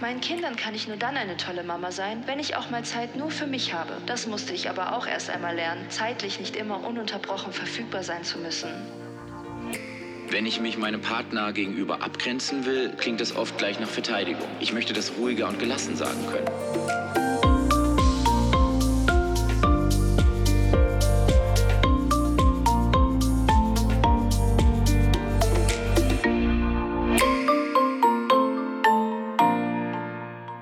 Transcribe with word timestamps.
Meinen 0.00 0.20
Kindern 0.20 0.54
kann 0.54 0.76
ich 0.76 0.86
nur 0.86 0.96
dann 0.96 1.16
eine 1.16 1.36
tolle 1.36 1.64
Mama 1.64 1.90
sein, 1.90 2.22
wenn 2.26 2.38
ich 2.38 2.54
auch 2.54 2.70
mal 2.70 2.84
Zeit 2.84 3.16
nur 3.16 3.32
für 3.32 3.48
mich 3.48 3.74
habe. 3.74 3.94
Das 4.06 4.28
musste 4.28 4.52
ich 4.52 4.70
aber 4.70 4.96
auch 4.96 5.08
erst 5.08 5.28
einmal 5.28 5.56
lernen, 5.56 5.90
zeitlich 5.90 6.38
nicht 6.38 6.54
immer 6.54 6.86
ununterbrochen 6.86 7.52
verfügbar 7.52 8.04
sein 8.04 8.22
zu 8.22 8.38
müssen. 8.38 8.70
Wenn 10.30 10.46
ich 10.46 10.60
mich 10.60 10.78
meinem 10.78 11.00
Partner 11.00 11.52
gegenüber 11.52 12.02
abgrenzen 12.02 12.64
will, 12.64 12.92
klingt 12.96 13.20
das 13.20 13.34
oft 13.34 13.58
gleich 13.58 13.80
nach 13.80 13.88
Verteidigung. 13.88 14.48
Ich 14.60 14.72
möchte 14.72 14.92
das 14.92 15.14
ruhiger 15.18 15.48
und 15.48 15.58
gelassen 15.58 15.96
sagen 15.96 16.24
können. 16.30 16.97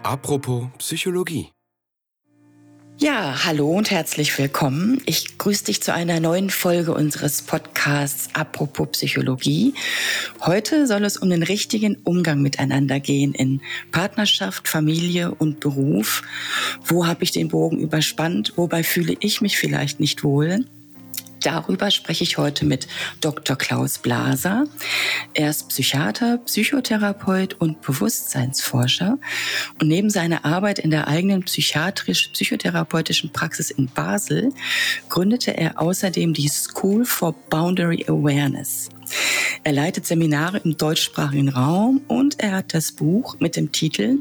Apropos 0.06 0.66
Psychologie. 0.78 1.50
Ja, 2.96 3.44
hallo 3.44 3.72
und 3.72 3.90
herzlich 3.90 4.38
willkommen. 4.38 5.02
Ich 5.04 5.36
grüße 5.36 5.64
dich 5.64 5.82
zu 5.82 5.92
einer 5.92 6.20
neuen 6.20 6.48
Folge 6.48 6.94
unseres 6.94 7.42
Podcasts 7.42 8.28
Apropos 8.32 8.90
Psychologie. 8.92 9.74
Heute 10.42 10.86
soll 10.86 11.04
es 11.04 11.16
um 11.16 11.28
den 11.28 11.42
richtigen 11.42 11.96
Umgang 12.04 12.40
miteinander 12.40 13.00
gehen 13.00 13.34
in 13.34 13.60
Partnerschaft, 13.90 14.68
Familie 14.68 15.34
und 15.34 15.58
Beruf. 15.58 16.22
Wo 16.84 17.08
habe 17.08 17.24
ich 17.24 17.32
den 17.32 17.48
Bogen 17.48 17.80
überspannt? 17.80 18.52
Wobei 18.54 18.84
fühle 18.84 19.16
ich 19.18 19.40
mich 19.40 19.58
vielleicht 19.58 19.98
nicht 19.98 20.22
wohl? 20.22 20.66
Darüber 21.46 21.92
spreche 21.92 22.24
ich 22.24 22.38
heute 22.38 22.64
mit 22.64 22.88
Dr. 23.20 23.54
Klaus 23.54 23.98
Blaser. 23.98 24.64
Er 25.32 25.50
ist 25.50 25.68
Psychiater, 25.68 26.38
Psychotherapeut 26.38 27.54
und 27.60 27.82
Bewusstseinsforscher. 27.82 29.16
Und 29.80 29.86
neben 29.86 30.10
seiner 30.10 30.44
Arbeit 30.44 30.80
in 30.80 30.90
der 30.90 31.06
eigenen 31.06 31.44
psychiatrisch-psychotherapeutischen 31.44 33.30
Praxis 33.32 33.70
in 33.70 33.86
Basel 33.86 34.52
gründete 35.08 35.56
er 35.56 35.80
außerdem 35.80 36.34
die 36.34 36.48
School 36.48 37.04
for 37.04 37.32
Boundary 37.48 38.04
Awareness. 38.08 38.88
Er 39.62 39.72
leitet 39.72 40.04
Seminare 40.04 40.58
im 40.64 40.76
deutschsprachigen 40.76 41.50
Raum 41.50 42.00
und 42.08 42.40
er 42.40 42.56
hat 42.56 42.74
das 42.74 42.90
Buch 42.90 43.36
mit 43.38 43.54
dem 43.54 43.70
Titel 43.70 44.18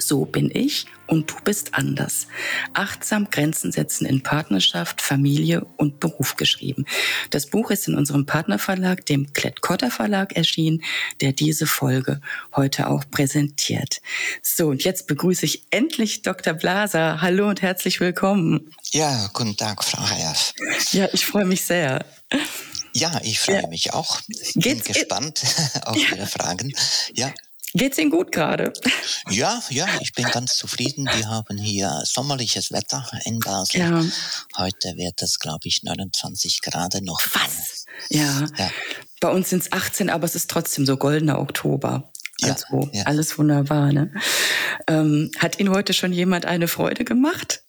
so 0.00 0.24
bin 0.24 0.50
ich 0.52 0.86
und 1.06 1.30
du 1.30 1.34
bist 1.44 1.74
anders. 1.74 2.26
Achtsam 2.72 3.28
Grenzen 3.30 3.72
setzen 3.72 4.06
in 4.06 4.22
Partnerschaft, 4.22 5.02
Familie 5.02 5.66
und 5.76 6.00
Beruf 6.00 6.36
geschrieben. 6.36 6.84
Das 7.30 7.46
Buch 7.46 7.70
ist 7.70 7.88
in 7.88 7.96
unserem 7.96 8.26
Partnerverlag, 8.26 9.04
dem 9.06 9.32
Klett-Cotta 9.32 9.90
Verlag 9.90 10.36
erschienen, 10.36 10.82
der 11.20 11.32
diese 11.32 11.66
Folge 11.66 12.20
heute 12.54 12.88
auch 12.88 13.04
präsentiert. 13.10 14.00
So, 14.42 14.68
und 14.68 14.84
jetzt 14.84 15.06
begrüße 15.06 15.44
ich 15.46 15.64
endlich 15.70 16.22
Dr. 16.22 16.54
Blaser. 16.54 17.20
Hallo 17.20 17.48
und 17.48 17.62
herzlich 17.62 18.00
willkommen. 18.00 18.70
Ja, 18.92 19.28
guten 19.32 19.56
Tag, 19.56 19.82
Frau 19.84 20.02
Hayaf. 20.08 20.52
Ja, 20.92 21.08
ich 21.12 21.26
freue 21.26 21.44
mich 21.44 21.64
sehr. 21.64 22.04
Ja, 22.92 23.20
ich 23.22 23.38
freue 23.38 23.62
ja. 23.62 23.68
mich 23.68 23.92
auch. 23.92 24.20
Ich 24.28 24.54
bin 24.54 24.80
gespannt 24.80 25.42
auf 25.84 25.96
ja. 25.96 26.16
Ihre 26.16 26.26
Fragen. 26.26 26.72
Ja. 27.14 27.32
Geht's 27.72 27.98
Ihnen 27.98 28.10
gut 28.10 28.32
gerade? 28.32 28.72
Ja, 29.28 29.62
ja, 29.70 29.86
ich 30.00 30.12
bin 30.12 30.24
ganz 30.24 30.54
zufrieden. 30.54 31.08
Wir 31.16 31.28
haben 31.28 31.56
hier 31.56 32.02
sommerliches 32.04 32.72
Wetter 32.72 33.08
in 33.24 33.38
Basel. 33.38 33.80
Ja. 33.80 34.04
Heute 34.56 34.96
wird 34.96 35.22
es, 35.22 35.38
glaube 35.38 35.68
ich, 35.68 35.82
29 35.84 36.62
Grad 36.62 37.00
noch. 37.02 37.20
Was? 37.32 37.84
Ja. 38.08 38.46
ja. 38.58 38.70
Bei 39.20 39.28
uns 39.28 39.50
sind 39.50 39.62
es 39.62 39.72
18, 39.72 40.10
aber 40.10 40.24
es 40.24 40.34
ist 40.34 40.50
trotzdem 40.50 40.84
so 40.84 40.96
goldener 40.96 41.38
Oktober. 41.38 42.10
Also 42.42 42.90
ja, 42.92 43.04
alles 43.04 43.38
wunderbar. 43.38 43.92
Ne? 43.92 44.12
Ähm, 44.86 45.30
hat 45.38 45.60
Ihnen 45.60 45.70
heute 45.70 45.92
schon 45.92 46.12
jemand 46.12 46.46
eine 46.46 46.68
Freude 46.68 47.04
gemacht? 47.04 47.62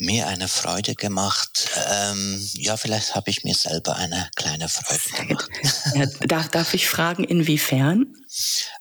Mir 0.00 0.26
eine 0.26 0.48
Freude 0.48 0.94
gemacht. 0.94 1.70
Ähm, 1.90 2.48
ja, 2.54 2.76
vielleicht 2.76 3.14
habe 3.14 3.30
ich 3.30 3.44
mir 3.44 3.54
selber 3.54 3.96
eine 3.96 4.28
kleine 4.36 4.68
Freude 4.68 5.26
gemacht. 5.26 5.48
Ja, 5.94 6.06
darf, 6.26 6.48
darf 6.48 6.74
ich 6.74 6.88
fragen, 6.88 7.24
inwiefern? 7.24 8.14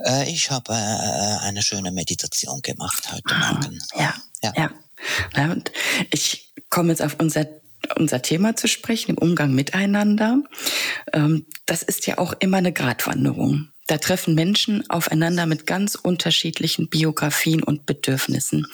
Äh, 0.06 0.30
ich 0.30 0.52
habe 0.52 0.74
äh, 0.74 1.46
eine 1.46 1.62
schöne 1.62 1.92
Meditation 1.92 2.62
gemacht 2.62 3.12
heute 3.12 3.36
ah, 3.36 3.54
Morgen. 3.54 3.80
Ja, 3.96 4.14
ja. 4.44 4.54
ja. 4.56 4.72
ja 5.36 5.52
und 5.52 5.72
ich 6.12 6.54
komme 6.70 6.90
jetzt 6.90 7.02
auf 7.02 7.16
unser 7.20 7.46
unser 7.96 8.22
Thema 8.22 8.56
zu 8.56 8.68
sprechen, 8.68 9.12
im 9.12 9.18
Umgang 9.18 9.54
miteinander. 9.54 10.44
Ähm, 11.14 11.46
das 11.66 11.82
ist 11.82 12.08
ja 12.08 12.18
auch 12.18 12.34
immer 12.40 12.58
eine 12.58 12.74
Gratwanderung. 12.74 13.70
Da 13.90 13.98
treffen 13.98 14.36
Menschen 14.36 14.88
aufeinander 14.88 15.48
mit 15.48 15.66
ganz 15.66 15.96
unterschiedlichen 15.96 16.90
Biografien 16.90 17.64
und 17.64 17.88
Bedürfnissen. 17.88 18.68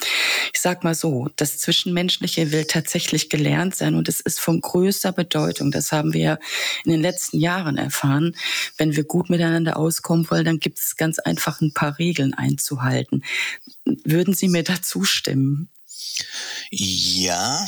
Ich 0.53 0.59
sag 0.59 0.83
mal 0.83 0.93
so, 0.93 1.29
das 1.37 1.57
Zwischenmenschliche 1.57 2.51
will 2.51 2.65
tatsächlich 2.65 3.29
gelernt 3.29 3.77
sein 3.77 3.95
und 3.95 4.09
es 4.09 4.19
ist 4.19 4.41
von 4.41 4.59
größter 4.59 5.13
Bedeutung. 5.13 5.71
Das 5.71 5.93
haben 5.93 6.11
wir 6.11 6.37
in 6.83 6.91
den 6.91 7.01
letzten 7.01 7.39
Jahren 7.39 7.77
erfahren. 7.77 8.35
Wenn 8.77 8.97
wir 8.97 9.05
gut 9.05 9.29
miteinander 9.29 9.77
auskommen 9.77 10.29
wollen, 10.29 10.43
dann 10.43 10.59
gibt 10.59 10.79
es 10.79 10.97
ganz 10.97 11.17
einfach 11.19 11.61
ein 11.61 11.73
paar 11.73 11.97
Regeln 11.97 12.33
einzuhalten. 12.33 13.23
Würden 13.85 14.33
Sie 14.33 14.49
mir 14.49 14.63
dazu 14.63 15.05
stimmen? 15.05 15.69
Ja, 16.71 17.65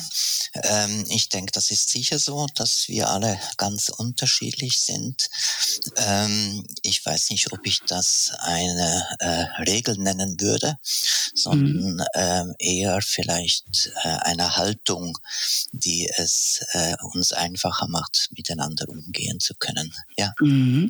ähm, 0.64 1.06
ich 1.10 1.30
denke, 1.30 1.52
das 1.52 1.72
ist 1.72 1.90
sicher 1.90 2.20
so, 2.20 2.48
dass 2.56 2.88
wir 2.88 3.10
alle 3.10 3.40
ganz 3.58 3.90
unterschiedlich 3.90 4.80
sind. 4.80 5.30
Ähm, 5.98 6.66
ich 6.82 7.06
weiß 7.06 7.30
nicht, 7.30 7.52
ob 7.52 7.66
ich 7.66 7.82
das 7.88 8.32
eine 8.40 9.06
äh, 9.20 9.46
Regel 9.64 9.98
nennen 9.98 10.40
würde, 10.40 10.78
sondern 11.34 11.96
mhm. 11.96 12.04
ähm, 12.16 12.56
eher 12.60 13.02
vielleicht 13.02 13.92
äh, 14.04 14.10
eine 14.22 14.58
Haltung, 14.58 15.18
die 15.72 16.10
es 16.18 16.66
äh, 16.72 16.96
uns 17.14 17.32
einfacher 17.34 17.88
macht, 17.88 18.30
miteinander 18.36 18.88
umgehen 18.90 19.40
zu 19.40 19.54
können. 19.56 19.94
Ja. 20.18 20.34
Mhm. 20.40 20.90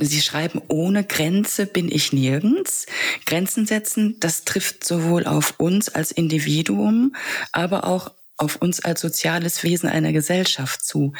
Sie 0.00 0.22
schreiben, 0.22 0.62
ohne 0.68 1.04
Grenze 1.04 1.66
bin 1.66 1.90
ich 1.90 2.12
nirgends. 2.12 2.86
Grenzen 3.26 3.66
setzen, 3.66 4.16
das 4.20 4.44
trifft 4.44 4.84
sowohl 4.84 5.26
auf 5.26 5.54
uns 5.58 5.88
als 5.88 6.12
Individuum, 6.12 7.14
aber 7.52 7.84
auch 7.84 8.10
auf 8.38 8.56
uns 8.56 8.80
als 8.80 9.00
soziales 9.00 9.62
Wesen 9.62 9.88
einer 9.88 10.12
Gesellschaft 10.12 10.84
zu. 10.84 11.12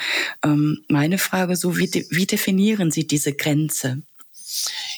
Ähm, 0.42 0.84
meine 0.88 1.18
Frage 1.18 1.56
so, 1.56 1.76
wie, 1.76 1.88
de 1.88 2.06
wie 2.10 2.26
definieren 2.26 2.90
Sie 2.90 3.06
diese 3.06 3.34
Grenze? 3.34 4.02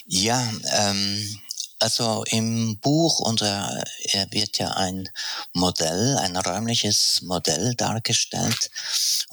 Ja, 0.05 0.49
ähm, 0.77 1.39
also 1.81 2.23
im 2.29 2.77
Buch 2.77 3.19
unter, 3.21 3.83
wird 4.29 4.59
ja 4.59 4.69
ein 4.71 5.09
Modell, 5.53 6.15
ein 6.19 6.37
räumliches 6.37 7.21
Modell 7.23 7.73
dargestellt 7.73 8.69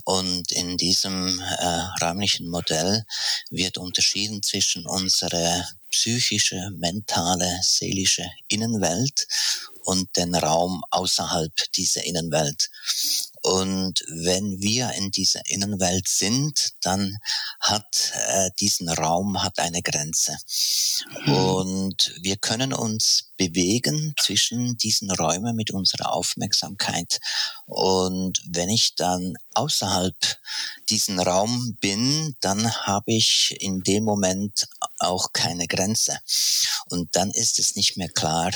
und 0.05 0.51
in 0.53 0.79
diesem 0.79 1.39
äh, 1.41 2.03
räumlichen 2.03 2.49
Modell 2.49 3.05
wird 3.51 3.77
unterschieden 3.77 4.43
zwischen 4.43 4.87
unserer 4.87 5.69
psychische, 5.91 6.71
mentale, 6.71 7.61
seelische 7.63 8.25
Innenwelt 8.49 9.27
und 9.89 10.15
den 10.19 10.35
Raum 10.35 10.83
außerhalb 10.91 11.53
dieser 11.75 12.05
Innenwelt. 12.05 12.69
Und 13.43 14.05
wenn 14.09 14.61
wir 14.61 14.93
in 14.93 15.11
dieser 15.11 15.41
Innenwelt 15.47 16.09
sind, 16.09 16.71
dann 16.83 17.17
hat 17.61 18.13
äh, 18.29 18.51
diesen 18.59 18.89
Raum 18.89 19.43
hat 19.43 19.59
eine 19.59 19.83
Grenze. 19.83 20.37
Mhm. 21.27 21.35
Und 21.35 22.15
wir 22.21 22.37
können 22.37 22.73
uns 22.73 23.33
bewegen 23.37 24.15
zwischen 24.21 24.77
diesen 24.77 25.11
Räumen 25.11 25.55
mit 25.55 25.71
unserer 25.71 26.13
Aufmerksamkeit. 26.13 27.21
Und 27.67 28.43
wenn 28.47 28.69
ich 28.69 28.95
dann 28.97 29.35
außerhalb 29.55 30.17
diesen 30.89 31.21
Raum 31.21 31.77
bin, 31.81 32.35
dann 32.41 32.75
habe 32.87 33.13
ich 33.13 33.57
in 33.61 33.83
dem 33.83 34.05
Moment 34.05 34.69
auch 34.99 35.33
keine 35.33 35.67
Grenze. 35.67 36.19
Und 36.87 37.15
dann 37.15 37.31
ist 37.31 37.59
es 37.59 37.77
nicht 37.77 37.97
mehr 37.97 38.09
klar, 38.09 38.51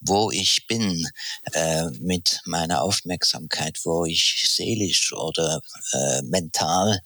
wo 0.00 0.30
ich 0.30 0.66
bin 0.66 1.08
äh, 1.52 1.86
mit 2.00 2.40
meiner 2.44 2.82
Aufmerksamkeit, 2.82 3.80
wo 3.84 4.04
ich 4.04 4.25
seelisch 4.48 5.12
oder 5.12 5.60
äh, 5.92 6.22
mental 6.22 7.00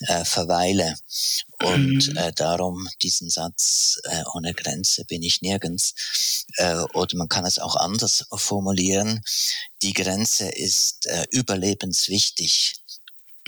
äh, 0.00 0.24
verweile. 0.24 0.96
Und 1.62 2.08
mhm. 2.08 2.16
äh, 2.16 2.32
darum 2.32 2.88
diesen 3.02 3.28
Satz, 3.28 4.00
äh, 4.04 4.22
ohne 4.34 4.54
Grenze 4.54 5.04
bin 5.04 5.22
ich 5.22 5.42
nirgends. 5.42 5.94
Äh, 6.56 6.82
oder 6.94 7.16
man 7.16 7.28
kann 7.28 7.44
es 7.44 7.58
auch 7.58 7.76
anders 7.76 8.26
formulieren. 8.32 9.22
Die 9.82 9.92
Grenze 9.92 10.48
ist 10.48 11.06
äh, 11.06 11.26
überlebenswichtig. 11.30 12.76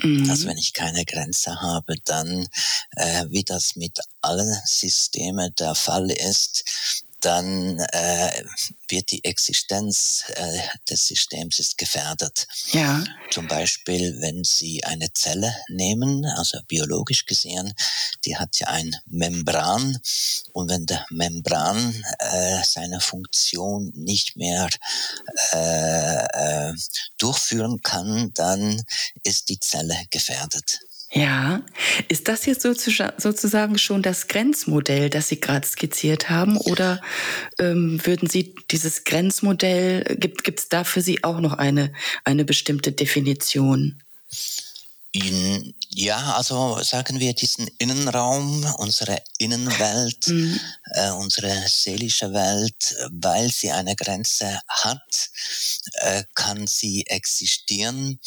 Mhm. 0.02 0.26
Dass 0.26 0.46
wenn 0.46 0.58
ich 0.58 0.72
keine 0.72 1.04
Grenze 1.04 1.60
habe, 1.60 1.94
dann, 2.04 2.48
äh, 2.96 3.26
wie 3.28 3.44
das 3.44 3.76
mit 3.76 3.98
allen 4.20 4.56
Systemen 4.64 5.54
der 5.58 5.74
Fall 5.74 6.10
ist, 6.10 6.64
dann 7.24 7.78
äh, 7.78 8.44
wird 8.88 9.10
die 9.10 9.24
Existenz 9.24 10.24
äh, 10.34 10.58
des 10.90 11.06
Systems 11.06 11.58
ist 11.58 11.78
gefährdet. 11.78 12.46
Ja. 12.72 13.02
Zum 13.30 13.48
Beispiel, 13.48 14.20
wenn 14.20 14.44
Sie 14.44 14.84
eine 14.84 15.12
Zelle 15.12 15.54
nehmen, 15.68 16.24
also 16.36 16.58
biologisch 16.68 17.24
gesehen, 17.26 17.72
die 18.24 18.36
hat 18.36 18.58
ja 18.58 18.68
ein 18.68 18.94
Membran 19.06 19.98
und 20.52 20.70
wenn 20.70 20.86
der 20.86 21.06
Membran 21.10 21.94
äh, 22.18 22.62
seine 22.64 23.00
Funktion 23.00 23.92
nicht 23.94 24.36
mehr 24.36 24.68
äh, 25.52 26.24
äh, 26.70 26.74
durchführen 27.18 27.80
kann, 27.82 28.32
dann 28.34 28.82
ist 29.22 29.48
die 29.48 29.60
Zelle 29.60 29.96
gefährdet. 30.10 30.80
Ja, 31.14 31.60
ist 32.08 32.28
das 32.28 32.46
jetzt 32.46 32.62
sozusagen 32.62 33.76
schon 33.76 34.00
das 34.00 34.28
Grenzmodell, 34.28 35.10
das 35.10 35.28
Sie 35.28 35.40
gerade 35.40 35.66
skizziert 35.66 36.30
haben? 36.30 36.56
Oder 36.56 37.02
ähm, 37.58 38.00
würden 38.04 38.30
Sie 38.30 38.54
dieses 38.70 39.04
Grenzmodell, 39.04 40.16
gibt 40.18 40.58
es 40.58 40.70
da 40.70 40.84
für 40.84 41.02
Sie 41.02 41.22
auch 41.22 41.40
noch 41.40 41.52
eine, 41.52 41.92
eine 42.24 42.46
bestimmte 42.46 42.92
Definition? 42.92 44.02
In, 45.14 45.74
ja, 45.90 46.36
also 46.36 46.78
sagen 46.82 47.20
wir 47.20 47.34
diesen 47.34 47.68
Innenraum, 47.76 48.64
unsere 48.78 49.22
Innenwelt, 49.36 50.28
mhm. 50.28 50.58
äh, 50.94 51.10
unsere 51.10 51.54
seelische 51.68 52.32
Welt, 52.32 52.96
weil 53.10 53.50
sie 53.50 53.70
eine 53.70 53.94
Grenze 53.94 54.58
hat, 54.66 55.30
äh, 56.00 56.24
kann 56.34 56.66
sie 56.66 57.06
existieren 57.06 58.18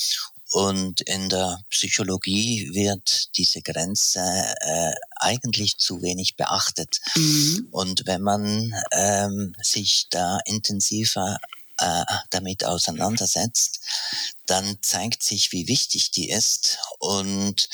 und 0.55 1.01
in 1.01 1.27
der 1.27 1.59
Psychologie 1.69 2.69
wird 2.71 3.35
diese 3.35 3.61
Grenze 3.61 4.21
äh, 4.21 4.93
eigentlich 5.17 5.77
zu 5.79 6.01
wenig 6.01 6.37
beachtet. 6.37 7.01
Mhm. 7.13 7.67
Und 7.71 8.03
wenn 8.05 8.21
man 8.21 8.73
ähm, 8.93 9.53
sich 9.61 10.07
da 10.11 10.39
intensiver 10.45 11.39
äh, 11.77 12.05
damit 12.29 12.63
auseinandersetzt, 12.63 13.81
dann 14.45 14.77
zeigt 14.81 15.23
sich, 15.23 15.51
wie 15.51 15.67
wichtig 15.67 16.11
die 16.11 16.29
ist. 16.29 16.77
Und 16.99 17.67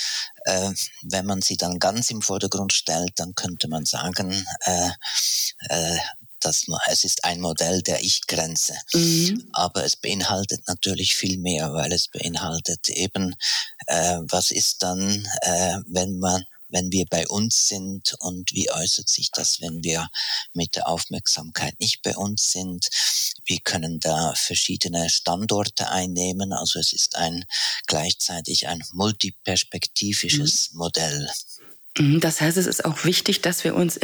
äh, 0.46 0.72
wenn 1.04 1.28
man 1.28 1.44
sie 1.44 1.58
dann 1.58 1.78
ganz 1.78 2.10
im 2.10 2.24
Vordergrund 2.24 2.74
stellt, 2.74 3.12
dann 3.18 3.36
könnte 3.36 3.68
man 3.68 3.86
sagen, 3.86 4.44
äh, 4.62 4.90
dass 6.46 6.66
es 6.90 7.04
ist 7.04 7.24
ein 7.24 7.40
Modell 7.40 7.82
der 7.82 8.04
Ich-Grenze. 8.04 8.76
Mhm. 8.94 9.50
Aber 9.54 9.86
es 9.86 9.96
beinhaltet 9.96 10.68
natürlich 10.68 11.16
viel 11.16 11.38
mehr, 11.38 11.74
weil 11.74 11.92
es 11.92 12.08
beinhaltet 12.08 12.90
eben, 12.90 13.36
äh, 13.88 14.20
was 14.30 14.52
ist 14.52 14.84
dann, 14.84 15.28
äh, 15.42 15.78
wenn 15.88 16.20
man 16.20 16.46
wenn 16.72 16.92
wir 16.92 17.06
bei 17.10 17.28
uns 17.28 17.68
sind 17.68 18.16
und 18.20 18.54
wie 18.54 18.72
äußert 18.72 19.10
sich 19.10 19.30
das, 19.32 19.62
wenn 19.62 19.84
wir 19.84 20.10
mit 20.54 20.76
der 20.76 20.88
Aufmerksamkeit 20.88 21.80
nicht 21.80 22.02
bei 22.02 22.16
uns 22.16 22.52
sind. 22.52 22.88
Wir 23.46 23.60
können 23.60 24.00
da 24.00 24.34
verschiedene 24.36 25.10
Standorte 25.10 25.90
einnehmen. 25.90 26.54
Also 26.54 26.80
es 26.80 26.94
ist 26.94 27.18
ein 27.18 27.46
gleichzeitig 27.88 28.68
ein 28.68 28.84
multiperspektivisches 28.94 30.72
mhm. 30.72 30.78
Modell. 30.78 31.30
Mhm, 31.98 32.22
das 32.22 32.40
heißt, 32.40 32.58
es 32.58 32.68
ist 32.68 32.86
auch 32.86 33.04
wichtig, 33.04 33.42
dass 33.42 33.64
wir 33.66 33.76
uns 33.76 34.00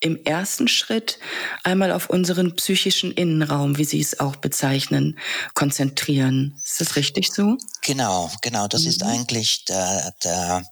im 0.00 0.24
ersten 0.24 0.68
Schritt 0.68 1.18
einmal 1.64 1.90
auf 1.90 2.08
unseren 2.08 2.54
psychischen 2.54 3.10
Innenraum, 3.10 3.78
wie 3.78 3.84
Sie 3.84 4.00
es 4.00 4.20
auch 4.20 4.36
bezeichnen, 4.36 5.18
konzentrieren. 5.54 6.54
Ist 6.64 6.80
das 6.80 6.94
richtig 6.94 7.32
so? 7.32 7.56
Genau, 7.84 8.30
genau. 8.42 8.68
Das 8.68 8.82
mhm. 8.82 8.88
ist 8.88 9.02
eigentlich 9.02 9.64
der, 9.64 10.14
der, 10.22 10.64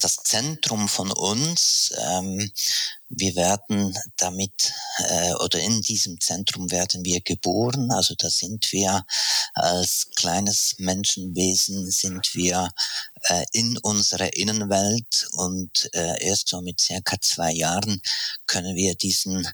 das 0.00 0.16
Zentrum 0.16 0.88
von 0.88 1.12
uns. 1.12 1.92
Ähm, 1.98 2.50
wir 3.10 3.36
werden 3.36 3.94
damit 4.16 4.72
äh, 4.96 5.34
oder 5.34 5.60
in 5.60 5.82
diesem 5.82 6.18
Zentrum 6.20 6.70
werden 6.70 7.04
wir 7.04 7.20
geboren. 7.20 7.92
Also 7.92 8.14
da 8.16 8.30
sind 8.30 8.72
wir 8.72 9.04
als 9.52 10.08
kleines 10.16 10.76
Menschenwesen 10.78 11.90
sind 11.90 12.34
wir 12.34 12.70
äh, 13.28 13.44
in 13.52 13.76
unserer 13.78 14.34
Innenwelt 14.34 15.28
und 15.32 15.90
äh, 15.92 16.24
erst 16.24 16.48
so 16.48 16.62
mit 16.62 16.80
circa 16.80 17.20
zwei 17.20 17.52
Jahren 17.52 18.00
können 18.46 18.74
wir 18.74 18.94
diesen 18.94 19.46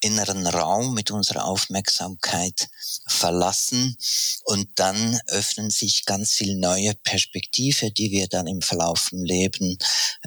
inneren 0.00 0.46
Raum 0.46 0.94
mit 0.94 1.10
unserer 1.10 1.44
Aufmerksamkeit 1.44 2.68
verlassen 3.06 3.96
und 4.44 4.68
dann 4.74 5.18
öffnen 5.28 5.70
sich 5.70 6.04
ganz 6.04 6.32
viele 6.32 6.56
neue 6.56 6.94
Perspektive, 6.94 7.90
die 7.90 8.10
wir 8.10 8.28
dann 8.28 8.46
im 8.46 8.62
Verlauf 8.62 9.08
im 9.12 9.24
Leben 9.24 9.78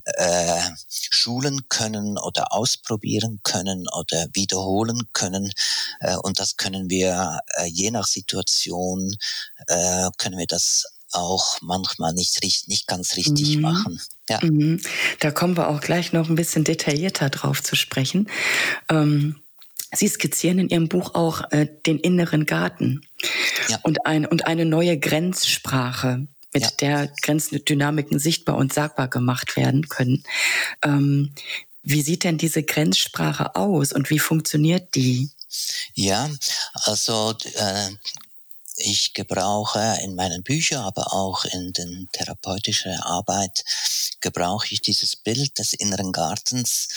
äh, 0.06 0.62
schulen 0.90 1.70
können 1.70 2.18
oder 2.18 2.54
ausprobieren 2.54 3.40
können 3.44 3.86
oder 3.98 4.28
wiederholen 4.34 5.10
können 5.14 5.52
äh, 6.00 6.16
und 6.18 6.40
das 6.40 6.58
können 6.58 6.90
wir 6.90 7.40
äh, 7.58 7.66
je 7.66 7.92
nach 7.92 8.08
Situation 8.08 9.16
äh, 9.68 10.10
können 10.18 10.38
wir 10.38 10.48
das 10.48 10.86
auch 11.12 11.60
manchmal 11.62 12.14
nicht, 12.14 12.40
nicht 12.68 12.88
ganz 12.88 13.16
richtig 13.16 13.56
mhm. 13.56 13.62
machen. 13.62 14.02
Ja. 14.30 14.40
Mhm. 14.44 14.82
Da 15.20 15.32
kommen 15.32 15.58
wir 15.58 15.70
auch 15.70 15.82
gleich 15.82 16.14
noch 16.14 16.30
ein 16.30 16.36
bisschen 16.36 16.64
detaillierter 16.64 17.30
drauf 17.30 17.64
zu 17.64 17.76
sprechen. 17.76 18.30
Ähm 18.90 19.42
Sie 19.92 20.08
skizzieren 20.08 20.60
in 20.60 20.70
Ihrem 20.70 20.90
Buch 20.90 21.16
auch 21.16 21.52
äh, 21.52 21.68
den 21.86 22.00
inneren 22.00 22.46
Garten 22.46 23.02
ja. 23.68 23.80
und, 23.84 24.06
ein, 24.06 24.26
und 24.26 24.46
eine 24.46 24.66
neue 24.66 25.00
Grenzsprache, 25.00 26.28
mit 26.54 26.64
ja. 26.64 26.72
der 26.80 27.14
Grenzdynamiken 27.22 28.20
sichtbar 28.20 28.58
und 28.58 28.74
sagbar 28.74 29.08
gemacht 29.08 29.56
werden 29.56 29.88
können. 29.88 30.24
Ähm, 30.84 31.34
wie 31.84 32.02
sieht 32.02 32.24
denn 32.24 32.38
diese 32.38 32.64
Grenzsprache 32.64 33.56
aus 33.56 33.94
und 33.94 34.10
wie 34.10 34.20
funktioniert 34.20 34.96
die? 34.96 35.32
Ja, 35.94 36.30
also 36.74 37.36
äh, 37.56 37.90
ich 38.76 39.14
gebrauche 39.14 39.98
in 40.04 40.16
meinen 40.16 40.44
Büchern, 40.44 40.84
aber 40.84 41.14
auch 41.14 41.46
in 41.46 41.74
den 41.74 42.10
therapeutischen 42.12 43.00
Arbeit 43.00 43.64
gebrauche 44.22 44.68
ich 44.72 44.82
dieses 44.82 45.16
Bild 45.16 45.58
des 45.60 45.74
inneren 45.74 46.12
Gartens, 46.12 46.88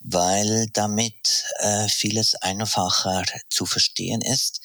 weil 0.00 0.68
damit 0.72 1.44
äh, 1.58 1.88
vieles 1.88 2.34
einfacher 2.36 3.24
zu 3.50 3.66
verstehen 3.66 4.20
ist, 4.20 4.60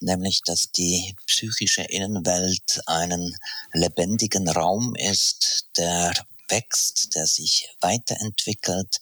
nämlich 0.00 0.42
dass 0.44 0.70
die 0.70 1.16
psychische 1.26 1.82
Innenwelt 1.82 2.80
einen 2.86 3.36
lebendigen 3.72 4.48
Raum 4.48 4.94
ist, 4.94 5.66
der 5.76 6.12
wächst, 6.48 7.14
der 7.14 7.26
sich 7.26 7.68
weiterentwickelt, 7.80 9.00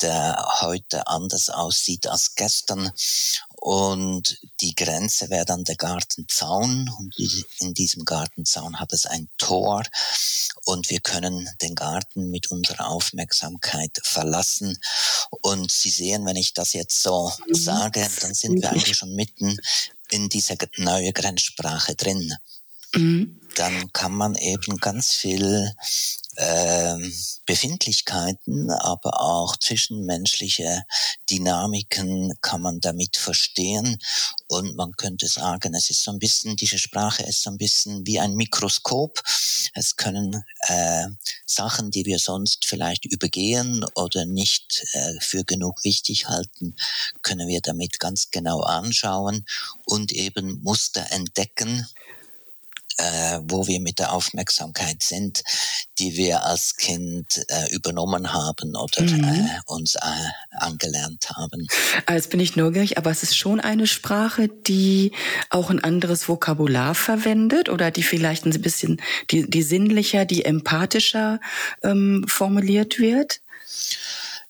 der 0.00 0.42
heute 0.60 1.06
anders 1.06 1.50
aussieht 1.50 2.06
als 2.06 2.34
gestern. 2.34 2.90
Und 3.50 4.38
die 4.60 4.74
Grenze 4.74 5.28
wäre 5.28 5.44
dann 5.44 5.64
der 5.64 5.76
Gartenzaun. 5.76 6.90
Und 6.98 7.14
in 7.58 7.74
diesem 7.74 8.04
Gartenzaun 8.04 8.80
hat 8.80 8.92
es 8.92 9.04
ein 9.04 9.28
Tor. 9.36 9.82
Und 10.64 10.90
wir 10.90 11.00
können 11.00 11.48
den 11.62 11.74
Garten 11.74 12.30
mit 12.30 12.50
unserer 12.50 12.88
Aufmerksamkeit 12.88 13.98
verlassen. 14.02 14.78
Und 15.42 15.72
Sie 15.72 15.90
sehen, 15.90 16.26
wenn 16.26 16.36
ich 16.36 16.52
das 16.54 16.72
jetzt 16.72 17.02
so 17.02 17.32
mhm. 17.46 17.54
sage, 17.54 18.08
dann 18.20 18.34
sind 18.34 18.60
wir 18.60 18.70
eigentlich 18.70 18.96
schon 18.96 19.14
mitten 19.14 19.56
in 20.10 20.28
dieser 20.28 20.56
neuen 20.76 21.12
Grenzsprache 21.12 21.94
drin. 21.94 22.34
Mhm. 22.94 23.40
Dann 23.56 23.92
kann 23.92 24.12
man 24.12 24.36
eben 24.36 24.78
ganz 24.78 25.12
viel 25.12 25.74
äh, 26.36 26.96
Befindlichkeiten, 27.46 28.70
aber 28.70 29.20
auch 29.20 29.56
zwischenmenschliche 29.56 30.84
Dynamiken 31.28 32.32
kann 32.40 32.62
man 32.62 32.80
damit 32.80 33.16
verstehen. 33.16 33.98
Und 34.46 34.76
man 34.76 34.92
könnte 34.92 35.26
sagen, 35.26 35.74
es 35.74 35.90
ist 35.90 36.04
so 36.04 36.12
ein 36.12 36.20
bisschen, 36.20 36.56
diese 36.56 36.78
Sprache 36.78 37.24
ist 37.24 37.42
so 37.42 37.50
ein 37.50 37.58
bisschen 37.58 38.06
wie 38.06 38.20
ein 38.20 38.34
Mikroskop. 38.34 39.20
Es 39.74 39.96
können 39.96 40.44
äh, 40.68 41.08
Sachen, 41.44 41.90
die 41.90 42.06
wir 42.06 42.18
sonst 42.18 42.64
vielleicht 42.64 43.04
übergehen 43.04 43.84
oder 43.94 44.26
nicht 44.26 44.84
äh, 44.92 45.20
für 45.20 45.44
genug 45.44 45.84
wichtig 45.84 46.28
halten, 46.28 46.76
können 47.22 47.48
wir 47.48 47.60
damit 47.60 47.98
ganz 47.98 48.30
genau 48.30 48.60
anschauen 48.60 49.44
und 49.84 50.12
eben 50.12 50.62
Muster 50.62 51.10
entdecken, 51.10 51.86
äh, 52.98 53.38
wo 53.42 53.66
wir 53.66 53.80
mit 53.80 53.98
der 53.98 54.12
Aufmerksamkeit 54.12 55.02
sind, 55.02 55.42
die 55.98 56.16
wir 56.16 56.44
als 56.44 56.76
Kind 56.76 57.44
äh, 57.48 57.74
übernommen 57.74 58.32
haben 58.32 58.76
oder 58.76 59.02
mhm. 59.02 59.24
äh, 59.24 59.60
uns 59.66 59.94
äh, 59.96 59.98
angelernt 60.50 61.30
haben. 61.30 61.66
Jetzt 62.08 62.30
bin 62.30 62.40
ich 62.40 62.56
neugierig, 62.56 62.98
aber 62.98 63.10
es 63.10 63.22
ist 63.22 63.36
schon 63.36 63.60
eine 63.60 63.86
Sprache, 63.86 64.48
die 64.48 65.12
auch 65.50 65.70
ein 65.70 65.82
anderes 65.82 66.28
Vokabular 66.28 66.94
verwendet 66.94 67.68
oder 67.68 67.90
die 67.90 68.02
vielleicht 68.02 68.46
ein 68.46 68.60
bisschen 68.60 69.00
die, 69.30 69.48
die 69.48 69.62
sinnlicher, 69.62 70.24
die 70.24 70.44
empathischer 70.44 71.40
ähm, 71.82 72.24
formuliert 72.26 72.98
wird? 72.98 73.40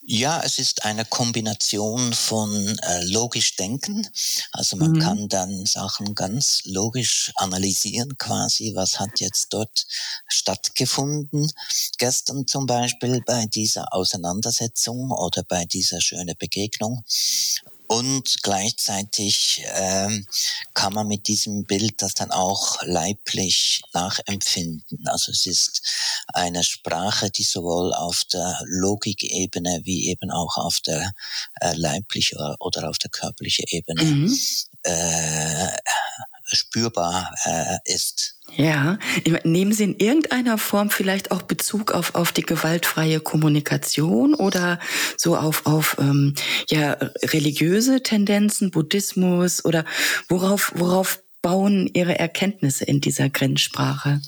Ja, 0.03 0.41
es 0.43 0.59
ist 0.59 0.85
eine 0.87 1.05
Kombination 1.05 2.15
von 2.15 2.51
äh, 2.79 3.05
logisch 3.05 3.57
denken. 3.57 4.09
Also 4.51 4.77
man 4.77 4.93
mhm. 4.93 4.99
kann 4.99 5.29
dann 5.29 5.67
Sachen 5.67 6.15
ganz 6.15 6.63
logisch 6.65 7.31
analysieren 7.37 8.17
quasi. 8.17 8.73
Was 8.75 8.99
hat 8.99 9.21
jetzt 9.21 9.53
dort 9.53 9.87
stattgefunden? 10.27 11.53
Gestern 11.99 12.47
zum 12.47 12.67
Beispiel 12.67 13.23
bei 13.27 13.45
dieser 13.47 13.93
Auseinandersetzung 13.93 15.11
oder 15.11 15.43
bei 15.43 15.67
dieser 15.67 16.01
schönen 16.01 16.35
Begegnung. 16.39 17.05
Und 17.91 18.45
gleichzeitig 18.45 19.65
ähm, 19.67 20.25
kann 20.75 20.93
man 20.93 21.09
mit 21.09 21.27
diesem 21.27 21.65
Bild 21.65 22.01
das 22.03 22.15
dann 22.15 22.31
auch 22.31 22.81
leiblich 22.83 23.83
nachempfinden. 23.93 25.09
Also 25.09 25.33
es 25.33 25.45
ist 25.45 25.83
eine 26.29 26.63
Sprache, 26.63 27.31
die 27.31 27.43
sowohl 27.43 27.93
auf 27.93 28.23
der 28.33 28.61
Logikebene 28.65 29.81
wie 29.83 30.09
eben 30.09 30.31
auch 30.31 30.57
auf 30.57 30.79
der 30.87 31.11
äh, 31.61 31.75
leiblichen 31.75 32.39
oder 32.61 32.89
auf 32.89 32.99
der 32.99 33.11
körperlichen 33.11 33.65
Ebene 33.71 34.05
mhm. 34.05 34.39
äh, 34.85 35.77
spürbar 36.45 37.35
äh, 37.45 37.79
ist. 37.87 38.37
Ja, 38.57 38.99
nehmen 39.45 39.73
Sie 39.73 39.85
in 39.85 39.99
irgendeiner 39.99 40.59
Form 40.59 40.91
vielleicht 40.91 41.31
auch 41.31 41.43
Bezug 41.43 41.93
auf, 41.93 42.15
auf 42.15 42.33
die 42.33 42.43
gewaltfreie 42.43 43.21
Kommunikation 43.21 44.35
oder 44.35 44.79
so 45.17 45.37
auf, 45.37 45.67
auf 45.67 45.97
ähm, 45.99 46.35
ja, 46.69 46.93
religiöse 47.23 48.03
Tendenzen, 48.03 48.71
Buddhismus 48.71 49.65
oder 49.65 49.85
worauf, 50.29 50.73
worauf 50.75 51.23
bauen 51.43 51.89
Ihre 51.93 52.19
Erkenntnisse 52.19 52.85
in 52.85 53.01
dieser 53.01 53.31
Grenzsprache? 53.31 54.21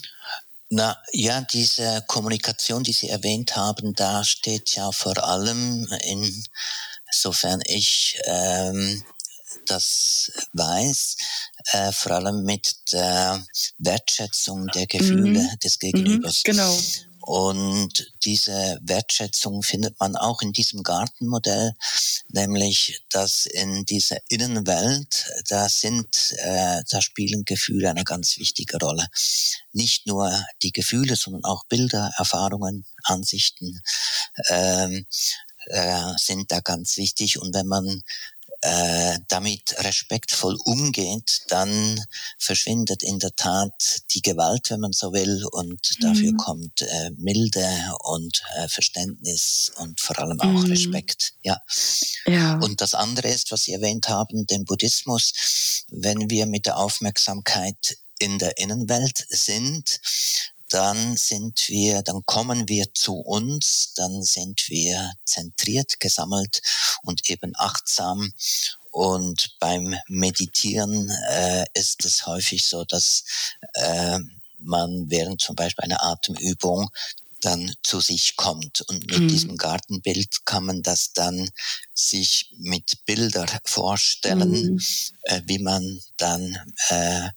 Na 0.71 0.97
ja, 1.13 1.43
diese 1.43 2.03
Kommunikation, 2.07 2.83
die 2.83 2.95
Sie 2.95 3.09
erwähnt 3.09 3.57
haben, 3.57 3.93
da 3.93 4.25
steht 4.25 4.75
ja 4.75 4.91
vor 4.93 5.23
allem 5.23 5.87
insofern 7.11 7.61
ich 7.67 8.19
ähm, 8.25 9.05
das 9.67 10.33
weiß, 10.55 11.17
äh, 11.73 11.93
vor 11.93 12.13
allem 12.13 12.45
mit 12.45 12.75
der 12.93 13.45
Wertschätzung 13.79 14.67
der 14.69 14.87
Gefühle 14.87 15.43
mhm. 15.43 15.59
des 15.63 15.79
Gegenübers. 15.79 16.43
Mhm, 16.45 16.51
genau. 16.51 16.79
Und 17.25 18.13
diese 18.25 18.81
Wertschätzung 18.83 19.63
findet 19.63 19.99
man 20.01 20.17
auch 20.17 20.43
in 20.43 20.53
diesem 20.53 20.83
Gartenmodell, 20.83 21.73
nämlich 22.29 23.05
dass 23.11 23.47
in 23.47 23.85
dieser 23.85 24.17
Innenwelt, 24.29 25.31
da 25.47 25.69
sind, 25.69 26.35
äh, 26.39 26.83
da 26.91 27.01
spielen 27.01 27.45
Gefühle 27.45 27.91
eine 27.91 28.03
ganz 28.03 28.39
wichtige 28.39 28.77
Rolle. 28.79 29.07
Nicht 29.73 30.09
nur 30.09 30.33
die 30.63 30.73
Gefühle, 30.73 31.15
sondern 31.15 31.45
auch 31.45 31.65
Bilder, 31.67 32.13
Erfahrungen, 32.17 32.85
Ansichten 33.05 33.81
ähm, 34.49 35.07
äh, 35.67 36.13
sind 36.17 36.51
da 36.51 36.61
ganz 36.61 36.97
wichtig. 36.97 37.39
Und 37.41 37.55
wenn 37.55 37.69
man 37.69 38.03
äh, 38.63 39.19
damit 39.29 39.75
respektvoll 39.79 40.57
umgeht, 40.65 41.43
dann 41.49 42.01
verschwindet 42.39 43.03
in 43.03 43.19
der 43.19 43.35
Tat 43.35 44.03
die 44.15 44.23
Gewalt, 44.23 44.71
wenn 44.71 44.81
man 44.81 44.93
so 44.93 45.13
will, 45.13 45.45
und 45.51 46.03
dafür 46.03 46.33
mhm. 46.33 46.37
kommt 46.37 46.83
äh, 46.83 47.11
Milde 47.17 47.69
und 48.05 48.43
äh, 48.57 48.69
Verständnis 48.69 49.73
und 49.79 50.01
vor 50.01 50.19
allem 50.21 50.41
auch 50.41 50.47
mhm. 50.47 50.71
Respekt. 50.71 51.35
Ja. 51.43 51.59
ja. 52.27 52.55
Und 52.59 52.81
das 52.81 52.95
andere 52.95 53.29
ist, 53.29 53.51
was 53.51 53.65
Sie 53.65 53.73
erwähnt 53.73 54.09
haben, 54.09 54.47
den 54.47 54.65
Buddhismus. 54.65 55.85
Wenn 55.91 56.31
wir 56.31 56.47
mit 56.47 56.67
der 56.67 56.79
Aufmerksamkeit 56.79 57.99
in 58.21 58.39
der 58.39 58.57
Innenwelt 58.59 59.27
sind, 59.29 60.01
dann 60.73 61.17
sind 61.17 61.69
wir, 61.69 62.03
dann 62.03 62.25
kommen 62.25 62.69
wir 62.69 62.93
zu 62.95 63.17
uns, 63.17 63.93
dann 63.95 64.23
sind 64.23 64.69
wir 64.69 65.13
zentriert, 65.25 66.01
gesammelt 66.01 66.63
und 67.03 67.29
eben 67.29 67.53
achtsam. 67.57 68.33
Und 68.91 69.57
beim 69.59 69.95
Meditieren 70.09 71.11
äh, 71.31 71.65
ist 71.75 72.05
es 72.05 72.27
häufig 72.27 72.67
so, 72.67 72.85
dass 72.85 73.25
äh, 73.75 74.19
man 74.59 75.11
während 75.11 75.41
zum 75.41 75.57
Beispiel 75.57 75.85
einer 75.85 76.03
Atemübung 76.03 76.91
dann 77.43 77.75
zu 77.83 78.01
sich 78.01 78.37
kommt. 78.37 78.81
Und 78.83 79.11
mit 79.11 79.19
mhm. 79.19 79.29
diesem 79.29 79.57
Gartenbild 79.57 80.45
kann 80.47 80.65
man 80.65 80.83
das 80.83 81.13
dann 81.13 81.51
sich 81.93 82.55
mit 82.59 83.05
Bildern 83.05 83.51
vorstellen, 83.65 84.75
mhm. 84.75 84.81
äh, 85.25 85.43
wie 85.47 85.59
man 85.59 86.01
dann 86.17 86.57
äh, 86.89 87.29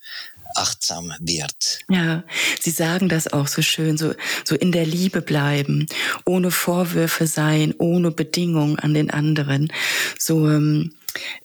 achtsam 0.56 1.14
wird. 1.20 1.80
Ja, 1.90 2.24
Sie 2.60 2.72
sagen 2.72 3.10
das 3.10 3.32
auch 3.32 3.48
so 3.48 3.62
schön, 3.62 3.98
so, 3.98 4.14
so 4.44 4.56
in 4.56 4.72
der 4.72 4.86
Liebe 4.86 5.22
bleiben, 5.22 5.88
ohne 6.26 6.52
Vorwürfe 6.52 7.28
sein, 7.28 7.74
ohne 7.78 8.12
Bedingungen 8.12 8.80
an 8.80 8.94
den 8.94 9.10
anderen, 9.10 9.72
so, 10.18 10.50
ähm, 10.50 10.96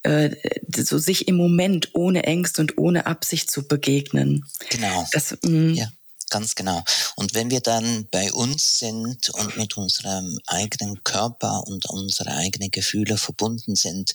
äh, 0.02 0.31
so 0.76 0.99
sich 0.99 1.29
im 1.29 1.37
Moment 1.37 1.90
ohne 1.95 2.25
Ängste 2.25 2.62
und 2.62 2.79
ohne 2.79 3.07
Absicht 3.07 3.50
zu 3.50 3.67
begegnen. 3.67 4.45
Genau. 4.71 5.07
Das, 5.12 5.37
mm. 5.43 5.75
ja. 5.75 5.88
Ganz 6.31 6.55
genau. 6.55 6.85
Und 7.17 7.35
wenn 7.35 7.50
wir 7.50 7.61
dann 7.61 8.07
bei 8.12 8.33
uns 8.33 8.79
sind 8.79 9.31
und 9.31 9.57
mit 9.57 9.76
unserem 9.76 10.38
eigenen 10.47 11.02
Körper 11.02 11.64
und 11.67 11.87
unsere 11.87 12.31
eigenen 12.31 12.71
Gefühle 12.71 13.19
verbunden 13.19 13.75
sind 13.75 14.14